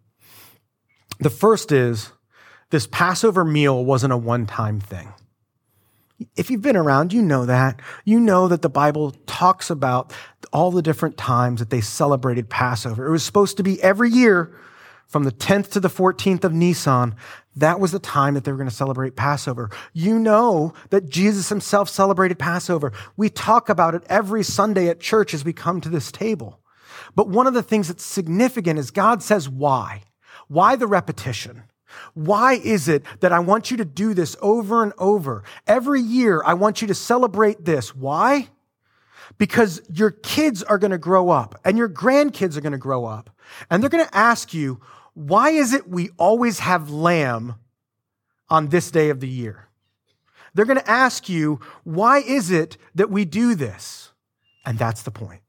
The 1.20 1.30
first 1.30 1.72
is 1.72 2.12
this 2.72 2.88
Passover 2.88 3.46
meal 3.46 3.86
wasn't 3.86 4.13
a 4.13 4.18
one 4.18 4.46
time 4.46 4.80
thing. 4.80 5.13
If 6.36 6.50
you've 6.50 6.62
been 6.62 6.78
around, 6.78 7.13
you 7.13 7.22
know 7.22 7.46
that. 7.46 7.82
You 8.06 8.20
know 8.20 8.48
that 8.48 8.62
the 8.62 8.70
Bible 8.70 9.12
talks 9.28 9.70
about 9.70 10.13
all 10.54 10.72
the 10.72 10.82
different 10.82 11.18
times 11.18 11.60
that 11.60 11.70
they 11.70 11.82
celebrated 11.82 12.50
Passover. 12.50 13.06
It 13.06 13.12
was 13.12 13.24
supposed 13.24 13.58
to 13.58 13.63
be 13.63 13.82
every 13.84 14.10
year 14.10 14.58
from 15.08 15.24
the 15.24 15.32
10th 15.32 15.72
to 15.72 15.80
the 15.80 15.89
14th 15.89 16.44
of 16.44 16.54
Nisan, 16.54 17.15
that 17.56 17.80
was 17.80 17.91
the 17.91 18.00
time 18.00 18.34
that 18.34 18.44
they 18.44 18.52
were 18.52 18.58
going 18.58 18.70
to 18.70 18.76
celebrate 18.76 19.15
Passover. 19.15 19.70
You 19.94 20.20
know 20.20 20.74
that 20.89 21.10
Jesus 21.10 21.50
himself 21.50 21.89
celebrated 21.89 22.38
Passover. 22.38 22.91
We 23.15 23.30
talk 23.30 23.70
about 23.70 23.96
it 23.96 24.04
every 24.08 24.44
Sunday 24.44 24.89
at 24.89 25.00
church 25.00 25.34
as 25.34 25.46
we 25.46 25.54
come 25.54 25.80
to 25.82 25.89
this 25.89 26.12
table. 26.12 26.60
But 27.15 27.30
one 27.30 27.48
of 27.48 27.54
the 27.54 27.63
things 27.63 27.88
that's 27.88 28.04
significant 28.04 28.80
is 28.80 28.91
God 28.91 29.24
says, 29.24 29.48
why? 29.48 30.04
Why 30.48 30.76
the 30.76 30.88
repetition? 30.88 31.63
Why 32.13 32.54
is 32.54 32.88
it 32.88 33.04
that 33.22 33.32
I 33.32 33.39
want 33.39 33.72
you 33.72 33.78
to 33.78 33.86
do 33.86 34.13
this 34.13 34.36
over 34.41 34.84
and 34.84 34.91
over? 34.98 35.44
Every 35.65 36.02
year, 36.02 36.41
I 36.46 36.54
want 36.56 36.82
you 36.82 36.88
to 36.89 36.96
celebrate 36.96 37.63
this. 37.63 37.96
Why? 37.96 38.50
Because 39.38 39.81
your 39.91 40.11
kids 40.11 40.63
are 40.63 40.77
going 40.77 40.91
to 40.91 40.97
grow 40.97 41.29
up 41.29 41.59
and 41.63 41.77
your 41.77 41.89
grandkids 41.89 42.57
are 42.57 42.61
going 42.61 42.71
to 42.71 42.77
grow 42.77 43.05
up 43.05 43.29
and 43.69 43.81
they're 43.81 43.89
going 43.89 44.05
to 44.05 44.17
ask 44.17 44.53
you, 44.53 44.81
why 45.13 45.49
is 45.49 45.73
it 45.73 45.88
we 45.88 46.09
always 46.17 46.59
have 46.59 46.89
lamb 46.89 47.55
on 48.49 48.67
this 48.67 48.91
day 48.91 49.09
of 49.09 49.19
the 49.19 49.29
year? 49.29 49.67
They're 50.53 50.65
going 50.65 50.79
to 50.79 50.89
ask 50.89 51.27
you, 51.27 51.59
why 51.83 52.19
is 52.19 52.51
it 52.51 52.77
that 52.95 53.09
we 53.09 53.25
do 53.25 53.55
this? 53.55 54.11
And 54.65 54.77
that's 54.77 55.03
the 55.03 55.11
point. 55.11 55.41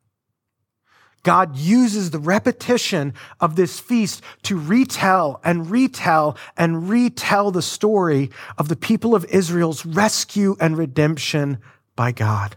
God 1.23 1.57
uses 1.57 2.11
the 2.11 2.21
repetition 2.21 3.13
of 3.41 3.57
this 3.57 3.81
feast 3.81 4.23
to 4.45 4.57
retell 4.57 5.41
and 5.43 5.69
retell 5.69 6.37
and 6.57 6.89
retell 6.89 7.51
the 7.51 7.63
story 7.63 8.31
of 8.59 8.69
the 8.69 8.77
people 8.77 9.13
of 9.13 9.25
Israel's 9.25 9.85
rescue 9.85 10.57
and 10.61 10.79
redemption 10.79 11.59
by 11.97 12.13
God. 12.13 12.55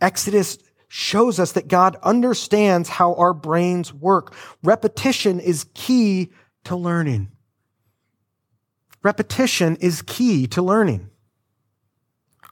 Exodus 0.00 0.58
shows 0.88 1.38
us 1.38 1.52
that 1.52 1.68
God 1.68 1.96
understands 2.02 2.88
how 2.88 3.14
our 3.14 3.34
brains 3.34 3.92
work. 3.92 4.34
Repetition 4.62 5.38
is 5.38 5.66
key 5.74 6.30
to 6.64 6.76
learning. 6.76 7.30
Repetition 9.02 9.76
is 9.76 10.02
key 10.02 10.46
to 10.48 10.62
learning. 10.62 11.10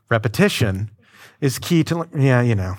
Repetition 0.08 0.90
is 1.40 1.58
key 1.58 1.82
to, 1.84 2.08
yeah, 2.16 2.40
you 2.40 2.54
know. 2.54 2.76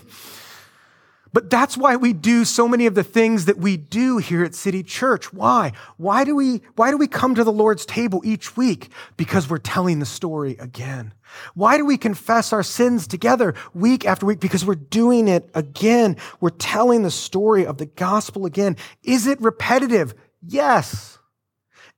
But 1.38 1.52
that's 1.52 1.78
why 1.78 1.98
we 1.98 2.14
do 2.14 2.46
so 2.46 2.68
many 2.68 2.88
of 2.88 2.96
the 2.96 3.04
things 3.04 3.46
that 3.46 3.60
we 3.60 3.78
do 3.78 4.18
here 4.18 4.44
at 4.44 4.56
City 4.56 4.82
Church. 4.82 5.32
Why? 5.32 5.72
Why 5.98 6.24
do 6.24 6.36
we, 6.36 6.64
why 6.76 6.90
do 6.90 6.98
we 6.98 7.06
come 7.06 7.36
to 7.36 7.44
the 7.44 7.52
Lord's 7.52 7.86
table 7.86 8.24
each 8.26 8.58
week? 8.58 8.90
Because 9.18 9.48
we're 9.48 9.60
telling 9.60 10.00
the 10.00 10.08
story 10.08 10.58
again. 10.60 11.14
Why 11.54 11.78
do 11.78 11.86
we 11.86 11.96
confess 11.96 12.52
our 12.52 12.64
sins 12.64 13.06
together 13.06 13.54
week 13.76 14.04
after 14.04 14.26
week? 14.26 14.40
Because 14.40 14.66
we're 14.66 14.74
doing 14.74 15.28
it 15.28 15.48
again. 15.54 16.18
We're 16.40 16.50
telling 16.50 17.04
the 17.04 17.12
story 17.12 17.68
of 17.68 17.78
the 17.78 17.86
gospel 17.86 18.48
again. 18.48 18.76
Is 19.04 19.28
it 19.28 19.40
repetitive? 19.40 20.16
Yes. 20.42 21.20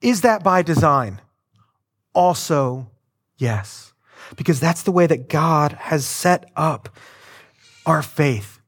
Is 0.01 0.19
that 0.19 0.43
by 0.43 0.63
design? 0.63 1.21
Also, 2.13 2.91
yes. 3.37 3.93
Because 4.35 4.59
that's 4.59 4.83
the 4.83 4.91
way 4.91 5.07
that 5.07 5.29
God 5.29 5.71
has 5.79 6.05
set 6.05 6.51
up 6.57 6.89
our 7.85 8.01
faith. 8.01 8.58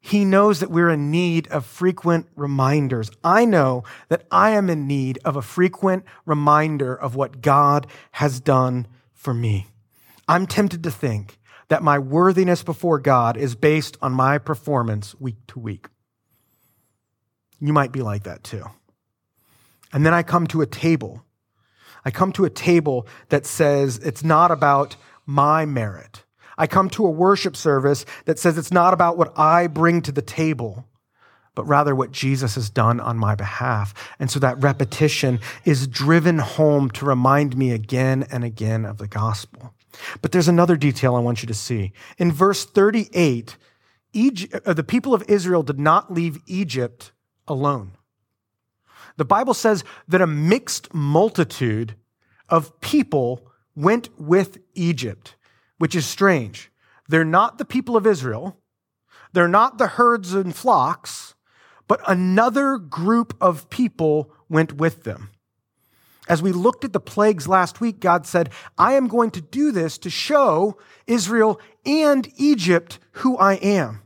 He 0.00 0.24
knows 0.24 0.60
that 0.60 0.70
we're 0.70 0.88
in 0.88 1.10
need 1.10 1.46
of 1.48 1.66
frequent 1.66 2.26
reminders. 2.34 3.10
I 3.22 3.44
know 3.44 3.84
that 4.08 4.24
I 4.30 4.50
am 4.50 4.70
in 4.70 4.86
need 4.86 5.18
of 5.24 5.36
a 5.36 5.42
frequent 5.42 6.04
reminder 6.24 6.94
of 6.94 7.14
what 7.14 7.42
God 7.42 7.86
has 8.12 8.40
done 8.40 8.86
for 9.12 9.34
me. 9.34 9.66
I'm 10.26 10.46
tempted 10.46 10.82
to 10.84 10.90
think 10.90 11.38
that 11.68 11.82
my 11.82 11.98
worthiness 11.98 12.62
before 12.62 12.98
God 12.98 13.36
is 13.36 13.54
based 13.54 13.98
on 14.00 14.12
my 14.12 14.38
performance 14.38 15.14
week 15.20 15.36
to 15.48 15.58
week. 15.58 15.88
You 17.60 17.72
might 17.72 17.92
be 17.92 18.00
like 18.00 18.24
that 18.24 18.42
too. 18.42 18.64
And 19.92 20.06
then 20.06 20.14
I 20.14 20.22
come 20.22 20.46
to 20.48 20.62
a 20.62 20.66
table. 20.66 21.22
I 22.04 22.10
come 22.10 22.32
to 22.32 22.44
a 22.46 22.50
table 22.50 23.06
that 23.28 23.44
says 23.44 23.98
it's 23.98 24.24
not 24.24 24.50
about 24.50 24.96
my 25.26 25.66
merit. 25.66 26.24
I 26.60 26.66
come 26.66 26.90
to 26.90 27.06
a 27.06 27.10
worship 27.10 27.56
service 27.56 28.04
that 28.26 28.38
says 28.38 28.58
it's 28.58 28.70
not 28.70 28.92
about 28.92 29.16
what 29.16 29.32
I 29.38 29.66
bring 29.66 30.02
to 30.02 30.12
the 30.12 30.20
table, 30.20 30.86
but 31.54 31.66
rather 31.66 31.94
what 31.94 32.12
Jesus 32.12 32.54
has 32.56 32.68
done 32.68 33.00
on 33.00 33.16
my 33.16 33.34
behalf. 33.34 33.94
And 34.18 34.30
so 34.30 34.38
that 34.40 34.62
repetition 34.62 35.40
is 35.64 35.86
driven 35.86 36.38
home 36.38 36.90
to 36.90 37.06
remind 37.06 37.56
me 37.56 37.70
again 37.72 38.26
and 38.30 38.44
again 38.44 38.84
of 38.84 38.98
the 38.98 39.08
gospel. 39.08 39.72
But 40.20 40.32
there's 40.32 40.48
another 40.48 40.76
detail 40.76 41.16
I 41.16 41.20
want 41.20 41.42
you 41.42 41.46
to 41.46 41.54
see. 41.54 41.94
In 42.18 42.30
verse 42.30 42.66
38, 42.66 43.56
Egypt, 44.12 44.66
uh, 44.66 44.74
the 44.74 44.84
people 44.84 45.14
of 45.14 45.24
Israel 45.28 45.62
did 45.62 45.80
not 45.80 46.12
leave 46.12 46.42
Egypt 46.44 47.12
alone. 47.48 47.92
The 49.16 49.24
Bible 49.24 49.54
says 49.54 49.82
that 50.08 50.20
a 50.20 50.26
mixed 50.26 50.92
multitude 50.92 51.94
of 52.50 52.78
people 52.82 53.46
went 53.74 54.10
with 54.20 54.58
Egypt 54.74 55.36
which 55.80 55.94
is 55.94 56.04
strange. 56.04 56.70
They're 57.08 57.24
not 57.24 57.56
the 57.56 57.64
people 57.64 57.96
of 57.96 58.06
Israel. 58.06 58.58
They're 59.32 59.48
not 59.48 59.78
the 59.78 59.86
herds 59.86 60.34
and 60.34 60.54
flocks, 60.54 61.34
but 61.88 62.02
another 62.06 62.76
group 62.76 63.34
of 63.40 63.70
people 63.70 64.30
went 64.46 64.74
with 64.74 65.04
them. 65.04 65.30
As 66.28 66.42
we 66.42 66.52
looked 66.52 66.84
at 66.84 66.92
the 66.92 67.00
plagues 67.00 67.48
last 67.48 67.80
week, 67.80 67.98
God 67.98 68.26
said, 68.26 68.50
I 68.76 68.92
am 68.92 69.08
going 69.08 69.30
to 69.30 69.40
do 69.40 69.72
this 69.72 69.96
to 69.98 70.10
show 70.10 70.76
Israel 71.06 71.58
and 71.86 72.30
Egypt 72.36 72.98
who 73.12 73.38
I 73.38 73.54
am. 73.54 74.02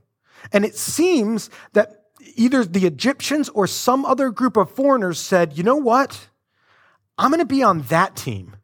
And 0.53 0.65
it 0.65 0.77
seems 0.77 1.51
that 1.73 2.05
either 2.37 2.65
the 2.65 2.87
Egyptians 2.87 3.49
or 3.49 3.67
some 3.67 4.05
other 4.05 4.31
group 4.31 4.57
of 4.57 4.71
foreigners 4.71 5.19
said, 5.19 5.59
you 5.59 5.65
know 5.65 5.75
what? 5.75 6.29
I'm 7.19 7.33
going 7.33 7.41
to 7.41 7.45
be 7.45 7.65
on 7.65 7.83
that 7.83 8.15
team. 8.15 8.55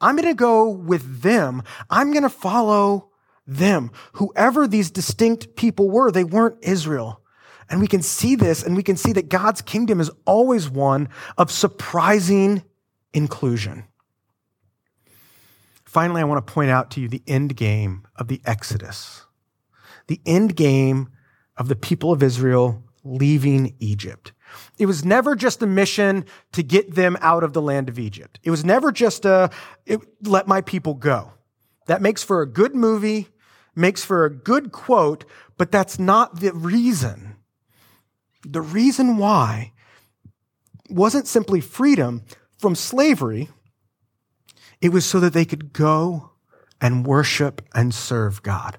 I'm 0.00 0.16
going 0.16 0.28
to 0.28 0.34
go 0.34 0.68
with 0.68 1.22
them. 1.22 1.62
I'm 1.90 2.12
going 2.12 2.22
to 2.22 2.28
follow 2.28 3.10
them. 3.46 3.90
Whoever 4.14 4.66
these 4.66 4.90
distinct 4.90 5.56
people 5.56 5.90
were, 5.90 6.10
they 6.10 6.24
weren't 6.24 6.58
Israel. 6.62 7.22
And 7.70 7.80
we 7.80 7.86
can 7.86 8.02
see 8.02 8.34
this 8.34 8.62
and 8.62 8.76
we 8.76 8.82
can 8.82 8.96
see 8.96 9.12
that 9.12 9.28
God's 9.28 9.60
kingdom 9.60 10.00
is 10.00 10.10
always 10.24 10.70
one 10.70 11.08
of 11.36 11.50
surprising 11.50 12.62
inclusion. 13.12 13.84
Finally, 15.84 16.20
I 16.20 16.24
want 16.24 16.46
to 16.46 16.52
point 16.52 16.70
out 16.70 16.90
to 16.92 17.00
you 17.00 17.08
the 17.08 17.22
end 17.26 17.56
game 17.56 18.06
of 18.16 18.28
the 18.28 18.40
Exodus. 18.44 19.24
The 20.06 20.20
end 20.24 20.54
game 20.54 21.08
of 21.56 21.68
the 21.68 21.76
people 21.76 22.12
of 22.12 22.22
Israel 22.22 22.84
leaving 23.04 23.74
Egypt. 23.78 24.32
It 24.78 24.86
was 24.86 25.04
never 25.04 25.34
just 25.34 25.62
a 25.62 25.66
mission 25.66 26.24
to 26.52 26.62
get 26.62 26.94
them 26.94 27.16
out 27.20 27.44
of 27.44 27.52
the 27.52 27.62
land 27.62 27.88
of 27.88 27.98
Egypt. 27.98 28.38
It 28.42 28.50
was 28.50 28.64
never 28.64 28.92
just 28.92 29.24
a, 29.24 29.50
it, 29.86 30.00
let 30.22 30.46
my 30.46 30.60
people 30.60 30.94
go. 30.94 31.32
That 31.86 32.02
makes 32.02 32.22
for 32.22 32.42
a 32.42 32.46
good 32.46 32.74
movie, 32.74 33.28
makes 33.74 34.04
for 34.04 34.24
a 34.24 34.34
good 34.34 34.72
quote, 34.72 35.24
but 35.56 35.72
that's 35.72 35.98
not 35.98 36.40
the 36.40 36.52
reason. 36.52 37.36
The 38.44 38.60
reason 38.60 39.16
why 39.16 39.72
wasn't 40.90 41.26
simply 41.26 41.60
freedom 41.60 42.22
from 42.58 42.74
slavery. 42.74 43.48
It 44.80 44.90
was 44.90 45.04
so 45.04 45.20
that 45.20 45.32
they 45.32 45.44
could 45.44 45.72
go 45.72 46.30
and 46.80 47.06
worship 47.06 47.62
and 47.74 47.92
serve 47.92 48.42
God 48.42 48.78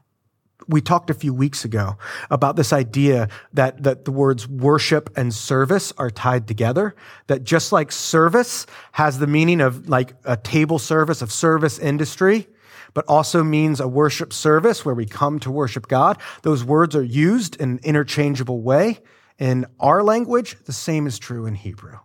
we 0.69 0.81
talked 0.81 1.09
a 1.09 1.15
few 1.15 1.33
weeks 1.33 1.65
ago 1.65 1.97
about 2.29 2.55
this 2.55 2.71
idea 2.71 3.27
that, 3.53 3.81
that 3.83 4.05
the 4.05 4.11
words 4.11 4.47
worship 4.47 5.09
and 5.17 5.33
service 5.33 5.91
are 5.97 6.11
tied 6.11 6.47
together. 6.47 6.95
That 7.27 7.43
just 7.43 7.71
like 7.71 7.91
service 7.91 8.67
has 8.93 9.17
the 9.17 9.27
meaning 9.27 9.61
of 9.61 9.89
like 9.89 10.13
a 10.23 10.37
table 10.37 10.77
service 10.77 11.23
of 11.23 11.31
service 11.31 11.79
industry, 11.79 12.47
but 12.93 13.03
also 13.07 13.43
means 13.43 13.79
a 13.79 13.87
worship 13.87 14.31
service 14.31 14.85
where 14.85 14.95
we 14.95 15.07
come 15.07 15.39
to 15.39 15.51
worship 15.51 15.87
God. 15.87 16.21
Those 16.43 16.63
words 16.63 16.95
are 16.95 17.03
used 17.03 17.55
in 17.55 17.71
an 17.71 17.79
interchangeable 17.83 18.61
way. 18.61 18.99
In 19.39 19.65
our 19.79 20.03
language, 20.03 20.55
the 20.65 20.73
same 20.73 21.07
is 21.07 21.17
true 21.17 21.47
in 21.47 21.55
Hebrew. 21.55 21.97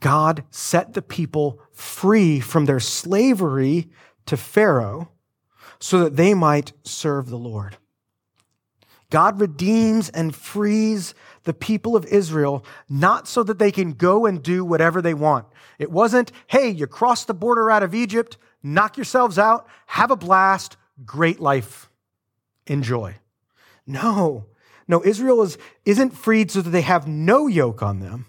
God 0.00 0.44
set 0.50 0.92
the 0.92 1.02
people 1.02 1.60
free 1.70 2.40
from 2.40 2.66
their 2.66 2.80
slavery 2.80 3.88
to 4.26 4.36
Pharaoh 4.36 5.11
so 5.82 6.04
that 6.04 6.14
they 6.14 6.32
might 6.32 6.72
serve 6.84 7.28
the 7.28 7.36
Lord. 7.36 7.76
God 9.10 9.40
redeems 9.40 10.08
and 10.10 10.34
frees 10.34 11.12
the 11.42 11.52
people 11.52 11.96
of 11.96 12.06
Israel, 12.06 12.64
not 12.88 13.26
so 13.26 13.42
that 13.42 13.58
they 13.58 13.72
can 13.72 13.92
go 13.92 14.24
and 14.24 14.40
do 14.40 14.64
whatever 14.64 15.02
they 15.02 15.12
want. 15.12 15.44
It 15.80 15.90
wasn't, 15.90 16.30
hey, 16.46 16.70
you 16.70 16.86
crossed 16.86 17.26
the 17.26 17.34
border 17.34 17.68
out 17.68 17.82
of 17.82 17.96
Egypt, 17.96 18.38
knock 18.62 18.96
yourselves 18.96 19.40
out, 19.40 19.66
have 19.86 20.12
a 20.12 20.16
blast, 20.16 20.76
great 21.04 21.40
life, 21.40 21.90
enjoy. 22.68 23.16
No, 23.84 24.46
no, 24.86 25.04
Israel 25.04 25.42
is, 25.42 25.58
isn't 25.84 26.10
freed 26.10 26.52
so 26.52 26.62
that 26.62 26.70
they 26.70 26.82
have 26.82 27.08
no 27.08 27.48
yoke 27.48 27.82
on 27.82 27.98
them. 27.98 28.26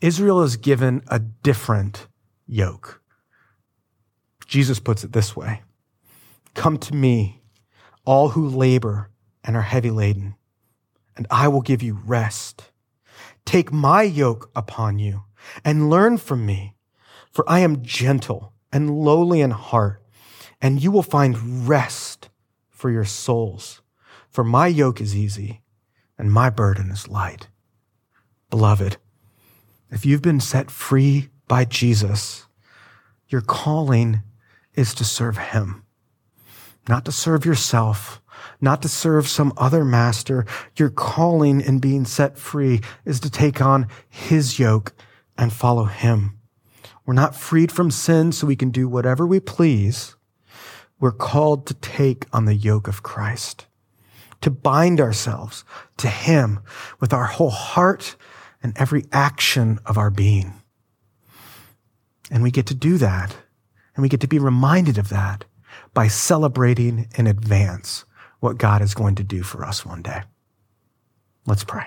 Israel 0.00 0.42
is 0.42 0.56
given 0.56 1.02
a 1.08 1.18
different 1.18 2.06
yoke. 2.46 3.02
Jesus 4.46 4.80
puts 4.80 5.04
it 5.04 5.12
this 5.12 5.36
way 5.36 5.60
Come 6.56 6.78
to 6.78 6.94
me, 6.94 7.42
all 8.06 8.30
who 8.30 8.48
labor 8.48 9.10
and 9.44 9.54
are 9.56 9.62
heavy 9.62 9.90
laden, 9.90 10.36
and 11.14 11.26
I 11.30 11.48
will 11.48 11.60
give 11.60 11.82
you 11.82 12.00
rest. 12.04 12.72
Take 13.44 13.70
my 13.70 14.02
yoke 14.02 14.50
upon 14.56 14.98
you 14.98 15.24
and 15.64 15.90
learn 15.90 16.16
from 16.16 16.46
me, 16.46 16.74
for 17.30 17.48
I 17.48 17.60
am 17.60 17.82
gentle 17.82 18.54
and 18.72 18.98
lowly 18.98 19.42
in 19.42 19.50
heart, 19.50 20.02
and 20.60 20.82
you 20.82 20.90
will 20.90 21.02
find 21.02 21.68
rest 21.68 22.30
for 22.70 22.90
your 22.90 23.04
souls. 23.04 23.82
For 24.30 24.42
my 24.42 24.66
yoke 24.66 25.00
is 25.00 25.14
easy 25.14 25.60
and 26.18 26.32
my 26.32 26.48
burden 26.48 26.90
is 26.90 27.06
light. 27.06 27.48
Beloved, 28.48 28.96
if 29.90 30.06
you've 30.06 30.22
been 30.22 30.40
set 30.40 30.70
free 30.70 31.28
by 31.48 31.66
Jesus, 31.66 32.46
your 33.28 33.42
calling 33.42 34.22
is 34.74 34.94
to 34.94 35.04
serve 35.04 35.36
him 35.36 35.82
not 36.88 37.04
to 37.04 37.12
serve 37.12 37.44
yourself, 37.44 38.20
not 38.60 38.82
to 38.82 38.88
serve 38.88 39.28
some 39.28 39.52
other 39.56 39.84
master. 39.84 40.46
Your 40.76 40.90
calling 40.90 41.60
in 41.60 41.78
being 41.78 42.04
set 42.04 42.38
free 42.38 42.80
is 43.04 43.20
to 43.20 43.30
take 43.30 43.60
on 43.60 43.88
his 44.08 44.58
yoke 44.58 44.92
and 45.36 45.52
follow 45.52 45.84
him. 45.84 46.38
We're 47.04 47.14
not 47.14 47.36
freed 47.36 47.70
from 47.70 47.90
sin 47.90 48.32
so 48.32 48.46
we 48.46 48.56
can 48.56 48.70
do 48.70 48.88
whatever 48.88 49.26
we 49.26 49.40
please. 49.40 50.16
We're 50.98 51.12
called 51.12 51.66
to 51.66 51.74
take 51.74 52.26
on 52.32 52.46
the 52.46 52.54
yoke 52.54 52.88
of 52.88 53.02
Christ, 53.02 53.66
to 54.40 54.50
bind 54.50 55.00
ourselves 55.00 55.64
to 55.98 56.08
him 56.08 56.60
with 57.00 57.12
our 57.12 57.26
whole 57.26 57.50
heart 57.50 58.16
and 58.62 58.72
every 58.76 59.04
action 59.12 59.78
of 59.86 59.98
our 59.98 60.10
being. 60.10 60.54
And 62.30 62.42
we 62.42 62.50
get 62.50 62.66
to 62.66 62.74
do 62.74 62.98
that. 62.98 63.36
And 63.94 64.02
we 64.02 64.08
get 64.08 64.20
to 64.20 64.28
be 64.28 64.38
reminded 64.38 64.98
of 64.98 65.08
that 65.08 65.46
by 65.96 66.08
celebrating 66.08 67.08
in 67.16 67.26
advance 67.26 68.04
what 68.40 68.58
God 68.58 68.82
is 68.82 68.92
going 68.92 69.14
to 69.14 69.24
do 69.24 69.42
for 69.42 69.64
us 69.64 69.86
one 69.86 70.02
day. 70.02 70.24
Let's 71.46 71.64
pray. 71.64 71.86